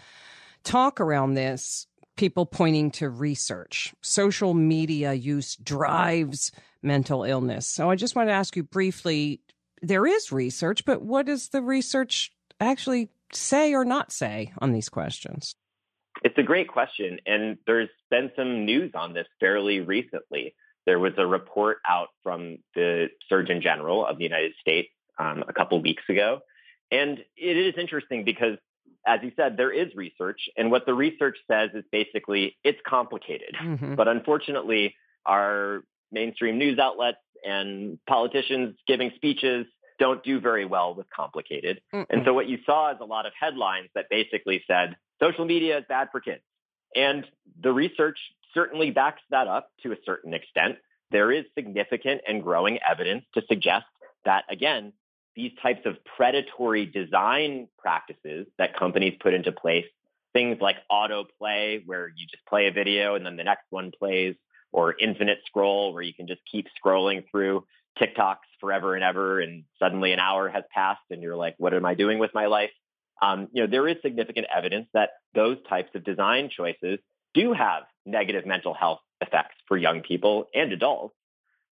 talk 0.64 1.00
around 1.00 1.34
this 1.34 1.86
people 2.18 2.44
pointing 2.44 2.90
to 2.90 3.08
research. 3.08 3.94
Social 4.02 4.52
media 4.52 5.14
use 5.14 5.56
drives 5.56 6.52
mental 6.82 7.24
illness. 7.24 7.66
So 7.66 7.90
I 7.90 7.96
just 7.96 8.14
want 8.14 8.28
to 8.28 8.34
ask 8.34 8.56
you 8.56 8.62
briefly 8.62 9.40
there 9.80 10.06
is 10.06 10.32
research, 10.32 10.84
but 10.84 11.00
what 11.02 11.26
does 11.26 11.48
the 11.48 11.62
research 11.62 12.32
actually 12.60 13.10
say 13.32 13.72
or 13.72 13.84
not 13.84 14.12
say 14.12 14.52
on 14.58 14.72
these 14.72 14.88
questions? 14.88 15.54
It's 16.24 16.36
a 16.36 16.42
great 16.42 16.68
question. 16.68 17.18
And 17.26 17.58
there's 17.66 17.88
been 18.10 18.30
some 18.36 18.64
news 18.64 18.90
on 18.94 19.14
this 19.14 19.26
fairly 19.38 19.80
recently. 19.80 20.54
There 20.84 20.98
was 20.98 21.12
a 21.16 21.26
report 21.26 21.78
out 21.88 22.08
from 22.24 22.58
the 22.74 23.08
Surgeon 23.28 23.62
General 23.62 24.04
of 24.04 24.18
the 24.18 24.24
United 24.24 24.52
States 24.60 24.88
um, 25.18 25.44
a 25.48 25.52
couple 25.52 25.80
weeks 25.80 26.02
ago. 26.08 26.40
And 26.90 27.18
it 27.36 27.56
is 27.56 27.74
interesting 27.78 28.24
because 28.24 28.56
as 29.08 29.20
you 29.22 29.32
said, 29.36 29.56
there 29.56 29.72
is 29.72 29.94
research. 29.94 30.48
And 30.56 30.70
what 30.70 30.84
the 30.86 30.94
research 30.94 31.38
says 31.50 31.70
is 31.74 31.84
basically 31.90 32.56
it's 32.62 32.78
complicated. 32.86 33.54
Mm-hmm. 33.60 33.94
But 33.94 34.06
unfortunately, 34.06 34.94
our 35.24 35.82
mainstream 36.12 36.58
news 36.58 36.78
outlets 36.78 37.18
and 37.44 37.98
politicians 38.06 38.76
giving 38.86 39.10
speeches 39.16 39.66
don't 39.98 40.22
do 40.22 40.38
very 40.40 40.64
well 40.64 40.94
with 40.94 41.06
complicated. 41.10 41.80
Mm-mm. 41.92 42.06
And 42.10 42.22
so 42.24 42.32
what 42.34 42.48
you 42.48 42.58
saw 42.64 42.92
is 42.92 42.98
a 43.00 43.04
lot 43.04 43.26
of 43.26 43.32
headlines 43.38 43.88
that 43.94 44.06
basically 44.10 44.62
said 44.66 44.96
social 45.20 45.44
media 45.44 45.78
is 45.78 45.84
bad 45.88 46.08
for 46.12 46.20
kids. 46.20 46.42
And 46.94 47.26
the 47.60 47.72
research 47.72 48.18
certainly 48.54 48.90
backs 48.90 49.22
that 49.30 49.48
up 49.48 49.70
to 49.82 49.92
a 49.92 49.96
certain 50.04 50.34
extent. 50.34 50.76
There 51.10 51.32
is 51.32 51.44
significant 51.54 52.20
and 52.28 52.42
growing 52.42 52.78
evidence 52.88 53.24
to 53.34 53.42
suggest 53.48 53.86
that, 54.24 54.44
again, 54.50 54.92
these 55.38 55.52
types 55.62 55.82
of 55.86 55.94
predatory 56.16 56.84
design 56.84 57.68
practices 57.78 58.48
that 58.58 58.76
companies 58.76 59.16
put 59.20 59.32
into 59.32 59.52
place, 59.52 59.86
things 60.32 60.58
like 60.60 60.76
autoplay, 60.90 61.80
where 61.86 62.08
you 62.08 62.26
just 62.26 62.44
play 62.46 62.66
a 62.66 62.72
video 62.72 63.14
and 63.14 63.24
then 63.24 63.36
the 63.36 63.44
next 63.44 63.66
one 63.70 63.92
plays, 63.96 64.34
or 64.72 64.96
infinite 64.98 65.38
scroll, 65.46 65.94
where 65.94 66.02
you 66.02 66.12
can 66.12 66.26
just 66.26 66.40
keep 66.50 66.66
scrolling 66.84 67.24
through 67.30 67.64
TikToks 68.00 68.48
forever 68.60 68.96
and 68.96 69.04
ever, 69.04 69.40
and 69.40 69.62
suddenly 69.78 70.12
an 70.12 70.18
hour 70.18 70.48
has 70.48 70.64
passed, 70.74 71.00
and 71.10 71.22
you're 71.22 71.36
like, 71.36 71.54
what 71.58 71.72
am 71.72 71.86
I 71.86 71.94
doing 71.94 72.18
with 72.18 72.32
my 72.34 72.46
life? 72.46 72.70
Um, 73.22 73.48
you 73.52 73.62
know, 73.62 73.70
there 73.70 73.86
is 73.86 73.96
significant 74.02 74.48
evidence 74.54 74.88
that 74.92 75.10
those 75.34 75.58
types 75.68 75.90
of 75.94 76.04
design 76.04 76.50
choices 76.54 76.98
do 77.32 77.52
have 77.52 77.84
negative 78.04 78.44
mental 78.44 78.74
health 78.74 79.00
effects 79.20 79.54
for 79.68 79.76
young 79.76 80.00
people 80.00 80.46
and 80.52 80.72
adults. 80.72 81.14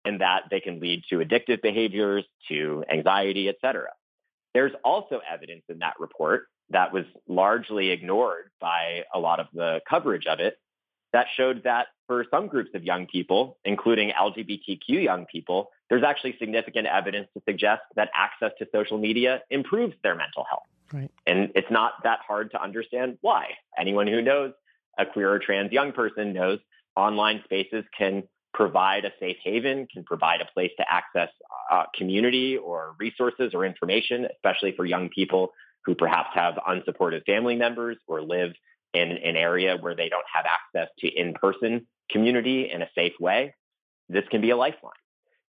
And 0.06 0.20
that 0.20 0.44
they 0.50 0.60
can 0.60 0.80
lead 0.80 1.04
to 1.10 1.18
addictive 1.18 1.62
behaviors, 1.62 2.24
to 2.48 2.84
anxiety, 2.90 3.48
et 3.48 3.56
cetera. 3.60 3.90
There's 4.54 4.72
also 4.84 5.20
evidence 5.30 5.64
in 5.68 5.80
that 5.80 5.94
report 5.98 6.46
that 6.70 6.92
was 6.92 7.04
largely 7.28 7.90
ignored 7.90 8.50
by 8.60 9.04
a 9.14 9.18
lot 9.18 9.40
of 9.40 9.46
the 9.52 9.80
coverage 9.88 10.26
of 10.26 10.40
it 10.40 10.58
that 11.12 11.26
showed 11.36 11.62
that 11.64 11.86
for 12.06 12.24
some 12.30 12.46
groups 12.46 12.70
of 12.74 12.82
young 12.84 13.06
people, 13.06 13.58
including 13.64 14.10
LGBTQ 14.10 15.02
young 15.02 15.26
people, 15.26 15.70
there's 15.88 16.02
actually 16.02 16.36
significant 16.38 16.86
evidence 16.86 17.28
to 17.34 17.42
suggest 17.48 17.82
that 17.94 18.10
access 18.14 18.52
to 18.58 18.66
social 18.72 18.98
media 18.98 19.42
improves 19.50 19.94
their 20.02 20.14
mental 20.14 20.44
health. 20.48 20.64
Right. 20.92 21.10
And 21.26 21.50
it's 21.54 21.70
not 21.70 21.94
that 22.04 22.20
hard 22.26 22.50
to 22.52 22.62
understand 22.62 23.18
why. 23.20 23.50
Anyone 23.78 24.06
who 24.06 24.20
knows 24.22 24.52
a 24.98 25.06
queer 25.06 25.32
or 25.32 25.38
trans 25.38 25.72
young 25.72 25.92
person 25.92 26.32
knows 26.32 26.58
online 26.96 27.42
spaces 27.44 27.84
can 27.96 28.24
provide 28.56 29.04
a 29.04 29.12
safe 29.20 29.36
haven, 29.44 29.86
can 29.92 30.02
provide 30.02 30.40
a 30.40 30.46
place 30.54 30.70
to 30.78 30.84
access 30.90 31.28
uh, 31.70 31.84
community 31.94 32.56
or 32.56 32.96
resources 32.98 33.52
or 33.52 33.66
information, 33.66 34.26
especially 34.34 34.72
for 34.72 34.86
young 34.86 35.10
people 35.10 35.52
who 35.84 35.94
perhaps 35.94 36.30
have 36.32 36.54
unsupported 36.66 37.22
family 37.26 37.54
members 37.54 37.98
or 38.06 38.22
live 38.22 38.52
in 38.94 39.10
an 39.10 39.36
area 39.36 39.76
where 39.78 39.94
they 39.94 40.08
don't 40.08 40.24
have 40.34 40.46
access 40.46 40.88
to 40.98 41.06
in-person 41.06 41.86
community 42.10 42.70
in 42.72 42.80
a 42.80 42.88
safe 42.94 43.12
way. 43.20 43.54
This 44.08 44.24
can 44.30 44.40
be 44.40 44.50
a 44.50 44.56
lifeline. 44.56 44.92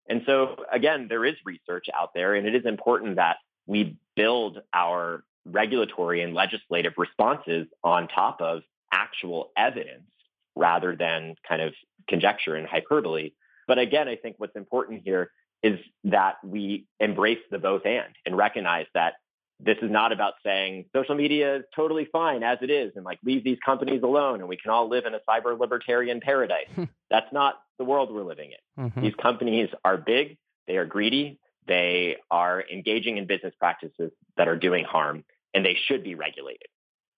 And 0.09 0.23
so 0.27 0.57
again, 0.73 1.07
there 1.09 1.25
is 1.25 1.37
research 1.45 1.87
out 1.95 2.11
there 2.13 2.35
and 2.35 2.47
it 2.47 2.57
is 2.57 2.67
important 2.67 3.17
that 3.17 3.37
we 3.67 3.97
build 4.17 4.59
our 4.75 5.23
regulatory 5.45 6.23
and 6.23 6.35
legislative 6.35 6.95
responses 6.97 7.69
on 7.85 8.09
top 8.09 8.41
of 8.41 8.63
actual 8.93 9.53
evidence 9.57 10.11
rather 10.57 10.97
than 10.97 11.37
kind 11.49 11.63
of 11.63 11.73
conjecture 12.09 12.55
and 12.55 12.67
hyperbole. 12.67 13.33
But 13.67 13.79
again, 13.79 14.09
I 14.09 14.17
think 14.17 14.37
what's 14.39 14.57
important 14.57 15.03
here 15.05 15.31
is 15.63 15.79
that 16.05 16.37
we 16.45 16.87
embrace 17.01 17.39
the 17.51 17.59
both 17.59 17.87
and 17.87 18.15
and 18.25 18.37
recognize 18.37 18.87
that 18.95 19.15
this 19.59 19.79
is 19.81 19.91
not 19.91 20.13
about 20.13 20.35
saying 20.45 20.85
social 20.95 21.15
media 21.15 21.57
is 21.57 21.65
totally 21.75 22.07
fine 22.13 22.43
as 22.43 22.59
it 22.61 22.71
is 22.71 22.93
and 22.95 23.05
like 23.05 23.19
leave 23.25 23.43
these 23.43 23.59
companies 23.65 24.03
alone 24.03 24.41
and 24.41 24.49
we 24.49 24.57
can 24.57 24.71
all 24.71 24.89
live 24.89 25.07
in 25.07 25.15
a 25.15 25.21
cyber 25.29 25.59
libertarian 25.59 26.21
paradise. 26.21 26.69
That's 27.11 27.33
not 27.33 27.55
the 27.79 27.85
world 27.85 28.13
we're 28.13 28.23
living 28.23 28.53
in. 28.53 28.85
Mm-hmm. 28.85 29.03
These 29.03 29.15
companies 29.15 29.71
are 29.85 29.97
big, 29.97 30.37
they 30.67 30.77
are 30.77 30.85
greedy, 30.85 31.41
they 31.67 32.17
are 32.31 32.65
engaging 32.71 33.17
in 33.17 33.27
business 33.27 33.55
practices 33.59 34.13
that 34.37 34.47
are 34.47 34.57
doing 34.57 34.85
harm 34.85 35.25
and 35.55 35.65
they 35.65 35.77
should 35.87 36.05
be 36.05 36.15
regulated. 36.15 36.69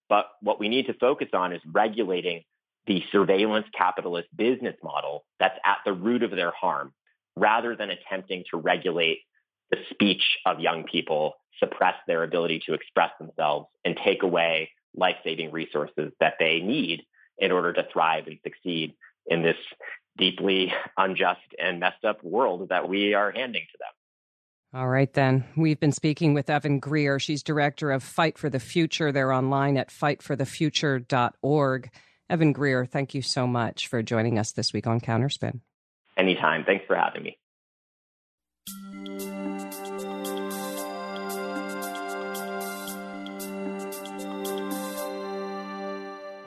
But 0.09 0.27
what 0.41 0.61
we 0.61 0.69
need 0.69 0.87
to 0.87 0.95
focus 0.95 1.29
on 1.33 1.53
is 1.53 1.61
regulating 1.67 2.45
the 2.89 3.05
surveillance 3.13 3.67
capitalist 3.77 4.29
business 4.35 4.75
model 4.83 5.25
that's 5.39 5.59
at 5.65 5.77
the 5.85 5.93
root 5.93 6.25
of 6.25 6.31
their 6.31 6.51
harm 6.51 6.93
rather 7.37 7.77
than 7.77 7.91
attempting 7.91 8.43
to 8.51 8.57
regulate 8.57 9.21
the 9.71 9.77
speech 9.91 10.23
of 10.47 10.59
young 10.59 10.85
people, 10.91 11.35
suppress 11.61 11.95
their 12.07 12.25
ability 12.25 12.61
to 12.67 12.73
express 12.73 13.11
themselves, 13.21 13.67
and 13.85 13.97
take 14.05 14.23
away 14.23 14.71
life 14.97 15.17
saving 15.23 15.53
resources 15.53 16.11
that 16.19 16.35
they 16.41 16.61
need 16.61 17.03
in 17.37 17.53
order 17.53 17.73
to 17.73 17.87
thrive 17.93 18.27
and 18.27 18.39
succeed 18.43 18.95
in 19.27 19.43
this 19.43 19.57
deeply 20.17 20.73
unjust 20.97 21.41
and 21.63 21.79
messed 21.79 22.05
up 22.05 22.25
world 22.25 22.71
that 22.71 22.89
we 22.89 23.15
are 23.15 23.31
handing 23.31 23.63
to 23.71 23.79
them. 23.79 24.81
All 24.81 24.89
right, 24.89 25.13
then. 25.13 25.45
We've 25.57 25.79
been 25.79 25.93
speaking 25.93 26.35
with 26.35 26.51
Evan 26.51 26.79
Greer. 26.79 27.19
She's 27.19 27.43
director 27.43 27.91
of 27.91 28.03
Fight 28.03 28.37
for 28.37 28.51
the 28.51 28.61
Future. 28.61 29.13
They're 29.13 29.33
online 29.33 29.77
at 29.77 29.91
fightforthefuture.org. 29.91 31.91
Evan 32.31 32.53
Greer, 32.53 32.85
thank 32.85 33.15
you 33.15 33.23
so 33.23 33.47
much 33.47 33.89
for 33.89 34.03
joining 34.03 34.39
us 34.39 34.53
this 34.53 34.73
week 34.73 34.87
on 34.87 35.01
Counterspin. 35.01 35.61
Anytime. 36.17 36.65
Thanks 36.65 36.85
for 36.87 36.97
having 36.97 37.23
me. 37.23 37.39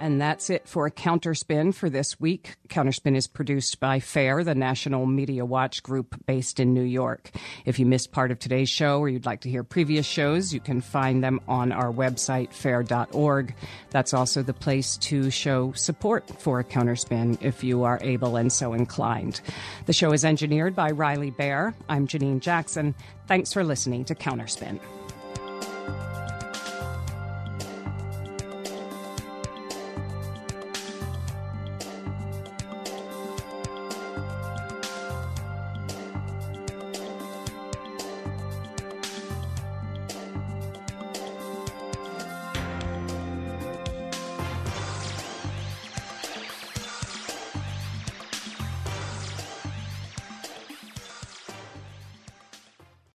And 0.02 0.20
that's 0.20 0.50
it 0.50 0.68
for 0.68 0.90
Counterspin 0.90 1.76
for 1.76 1.88
this 1.88 2.20
week. 2.20 2.56
Counterspin 2.70 3.16
is 3.16 3.28
produced 3.28 3.80
by 3.80 4.00
FAIR, 4.00 4.44
the 4.44 4.56
National 4.56 5.06
Media 5.06 5.46
Watch 5.46 5.84
group 5.84 6.16
based 6.26 6.60
in 6.60 6.74
New 6.74 6.82
York. 6.82 7.30
If 7.66 7.78
you 7.78 7.86
missed 7.86 8.12
part 8.12 8.32
of 8.32 8.40
today's 8.40 8.68
show 8.68 9.00
or 9.00 9.10
you'd 9.10 9.28
like 9.28 9.42
to 9.42 9.50
hear 9.50 9.64
previous 9.64 10.08
shows, 10.08 10.56
you 10.56 10.60
can 10.60 10.82
find 10.82 11.24
them 11.24 11.40
on 11.48 11.72
our 11.72 11.94
website, 11.94 12.52
fair.org. 12.52 13.54
That's 13.92 14.16
also 14.16 14.42
the 14.42 14.56
place 14.56 14.98
to 14.98 15.30
show 15.30 15.72
support 15.74 16.28
for 16.42 16.64
Counterspin 16.64 17.38
if 17.40 17.64
you 17.64 17.84
are 17.84 18.00
able 18.02 18.38
and 18.38 18.52
so 18.52 18.74
inclined. 18.74 19.40
The 19.86 19.94
show 19.94 20.14
is 20.14 20.26
engineered 20.26 20.76
by 20.76 20.90
Riley 20.90 21.30
Bear. 21.30 21.76
I'm 21.88 22.08
Janine 22.08 22.40
Jackson. 22.40 22.96
Thanks 23.28 23.54
for 23.54 23.64
listening 23.64 24.06
to 24.06 24.16
Counterspin. 24.16 24.80